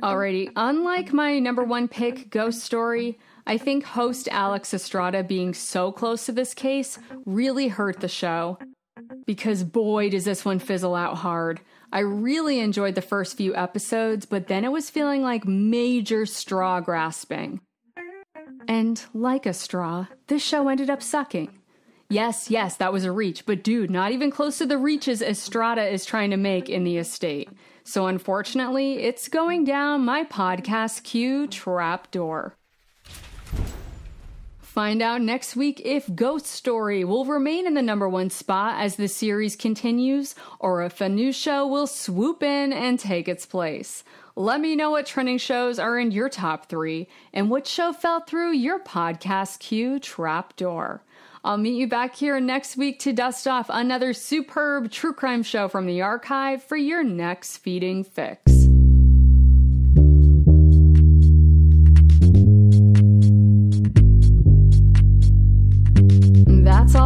Alrighty, 0.00 0.52
unlike 0.54 1.12
my 1.12 1.40
number 1.40 1.64
one 1.64 1.88
pick, 1.88 2.30
Ghost 2.30 2.60
Story, 2.60 3.18
I 3.48 3.58
think 3.58 3.82
host 3.82 4.28
Alex 4.30 4.72
Estrada 4.72 5.24
being 5.24 5.54
so 5.54 5.90
close 5.90 6.26
to 6.26 6.32
this 6.32 6.54
case 6.54 7.00
really 7.26 7.66
hurt 7.66 7.98
the 7.98 8.06
show. 8.06 8.58
Because 9.26 9.64
boy, 9.64 10.10
does 10.10 10.24
this 10.24 10.44
one 10.44 10.58
fizzle 10.58 10.94
out 10.94 11.18
hard. 11.18 11.60
I 11.92 12.00
really 12.00 12.58
enjoyed 12.58 12.94
the 12.94 13.02
first 13.02 13.36
few 13.36 13.54
episodes, 13.54 14.26
but 14.26 14.48
then 14.48 14.64
it 14.64 14.72
was 14.72 14.90
feeling 14.90 15.22
like 15.22 15.46
major 15.46 16.26
straw 16.26 16.80
grasping. 16.80 17.60
And 18.66 19.02
like 19.12 19.46
a 19.46 19.52
straw, 19.52 20.06
this 20.28 20.42
show 20.42 20.68
ended 20.68 20.88
up 20.88 21.02
sucking. 21.02 21.58
Yes, 22.08 22.50
yes, 22.50 22.76
that 22.76 22.92
was 22.92 23.04
a 23.04 23.12
reach, 23.12 23.46
but 23.46 23.64
dude, 23.64 23.90
not 23.90 24.12
even 24.12 24.30
close 24.30 24.58
to 24.58 24.66
the 24.66 24.76
reaches 24.76 25.22
Estrada 25.22 25.86
is 25.86 26.04
trying 26.04 26.30
to 26.30 26.36
make 26.36 26.68
in 26.68 26.84
the 26.84 26.98
estate. 26.98 27.48
So 27.84 28.06
unfortunately, 28.06 28.98
it's 28.98 29.28
going 29.28 29.64
down 29.64 30.04
my 30.04 30.24
podcast 30.24 31.04
queue 31.04 31.46
trapdoor. 31.46 32.54
Find 34.72 35.02
out 35.02 35.20
next 35.20 35.54
week 35.54 35.82
if 35.84 36.08
Ghost 36.14 36.46
Story 36.46 37.04
will 37.04 37.26
remain 37.26 37.66
in 37.66 37.74
the 37.74 37.82
number 37.82 38.08
one 38.08 38.30
spot 38.30 38.80
as 38.80 38.96
the 38.96 39.06
series 39.06 39.54
continues, 39.54 40.34
or 40.58 40.82
if 40.82 41.02
a 41.02 41.10
new 41.10 41.30
show 41.30 41.66
will 41.66 41.86
swoop 41.86 42.42
in 42.42 42.72
and 42.72 42.98
take 42.98 43.28
its 43.28 43.44
place. 43.44 44.02
Let 44.34 44.62
me 44.62 44.74
know 44.74 44.90
what 44.90 45.04
trending 45.04 45.36
shows 45.36 45.78
are 45.78 45.98
in 45.98 46.10
your 46.10 46.30
top 46.30 46.70
three 46.70 47.06
and 47.34 47.50
what 47.50 47.66
show 47.66 47.92
fell 47.92 48.20
through 48.20 48.52
your 48.52 48.80
podcast 48.80 49.58
queue 49.58 49.98
trapdoor. 49.98 51.04
I'll 51.44 51.58
meet 51.58 51.78
you 51.78 51.86
back 51.86 52.14
here 52.14 52.40
next 52.40 52.78
week 52.78 52.98
to 53.00 53.12
dust 53.12 53.46
off 53.46 53.66
another 53.68 54.14
superb 54.14 54.90
true 54.90 55.12
crime 55.12 55.42
show 55.42 55.68
from 55.68 55.84
the 55.84 56.00
archive 56.00 56.62
for 56.62 56.78
your 56.78 57.04
next 57.04 57.58
feeding 57.58 58.04
fix. 58.04 58.51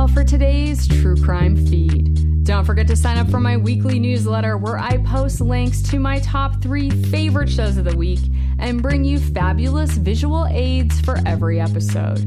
All 0.06 0.12
for 0.12 0.24
today's 0.24 0.86
True 0.86 1.16
Crime 1.16 1.56
Feed. 1.66 2.44
Don't 2.44 2.64
forget 2.64 2.86
to 2.88 2.96
sign 2.96 3.18
up 3.18 3.28
for 3.28 3.40
my 3.40 3.56
weekly 3.56 3.98
newsletter 3.98 4.56
where 4.56 4.78
I 4.78 4.98
post 4.98 5.40
links 5.40 5.82
to 5.90 5.98
my 5.98 6.20
top 6.20 6.62
three 6.62 6.90
favorite 6.90 7.48
shows 7.48 7.76
of 7.76 7.86
the 7.86 7.96
week 7.96 8.20
and 8.58 8.82
bring 8.82 9.04
you 9.04 9.18
fabulous 9.18 9.92
visual 9.92 10.46
aids 10.46 11.00
for 11.00 11.18
every 11.26 11.60
episode. 11.60 12.22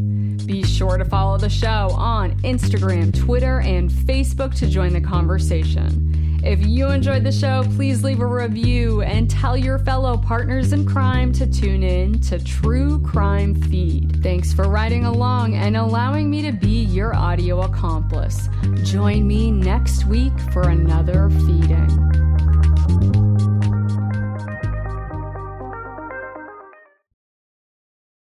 Be 0.45 0.63
sure 0.63 0.97
to 0.97 1.05
follow 1.05 1.37
the 1.37 1.49
show 1.49 1.91
on 1.93 2.37
Instagram, 2.41 3.17
Twitter, 3.17 3.61
and 3.61 3.89
Facebook 3.89 4.55
to 4.55 4.67
join 4.67 4.91
the 4.91 5.01
conversation. 5.01 6.08
If 6.43 6.65
you 6.65 6.87
enjoyed 6.87 7.25
the 7.25 7.33
show, 7.33 7.63
please 7.75 8.01
leave 8.01 8.21
a 8.21 8.25
review 8.25 9.01
and 9.01 9.29
tell 9.29 9.57
your 9.57 9.77
fellow 9.77 10.17
partners 10.17 10.71
in 10.71 10.85
crime 10.85 11.33
to 11.33 11.45
tune 11.45 11.83
in 11.83 12.21
to 12.21 12.41
True 12.41 13.01
Crime 13.01 13.53
Feed. 13.53 14.23
Thanks 14.23 14.53
for 14.53 14.69
riding 14.69 15.03
along 15.03 15.55
and 15.55 15.75
allowing 15.75 16.29
me 16.29 16.41
to 16.43 16.53
be 16.53 16.83
your 16.85 17.13
audio 17.13 17.61
accomplice. 17.63 18.47
Join 18.83 19.27
me 19.27 19.51
next 19.51 20.05
week 20.05 20.37
for 20.53 20.69
another 20.69 21.29
feeding. 21.29 23.18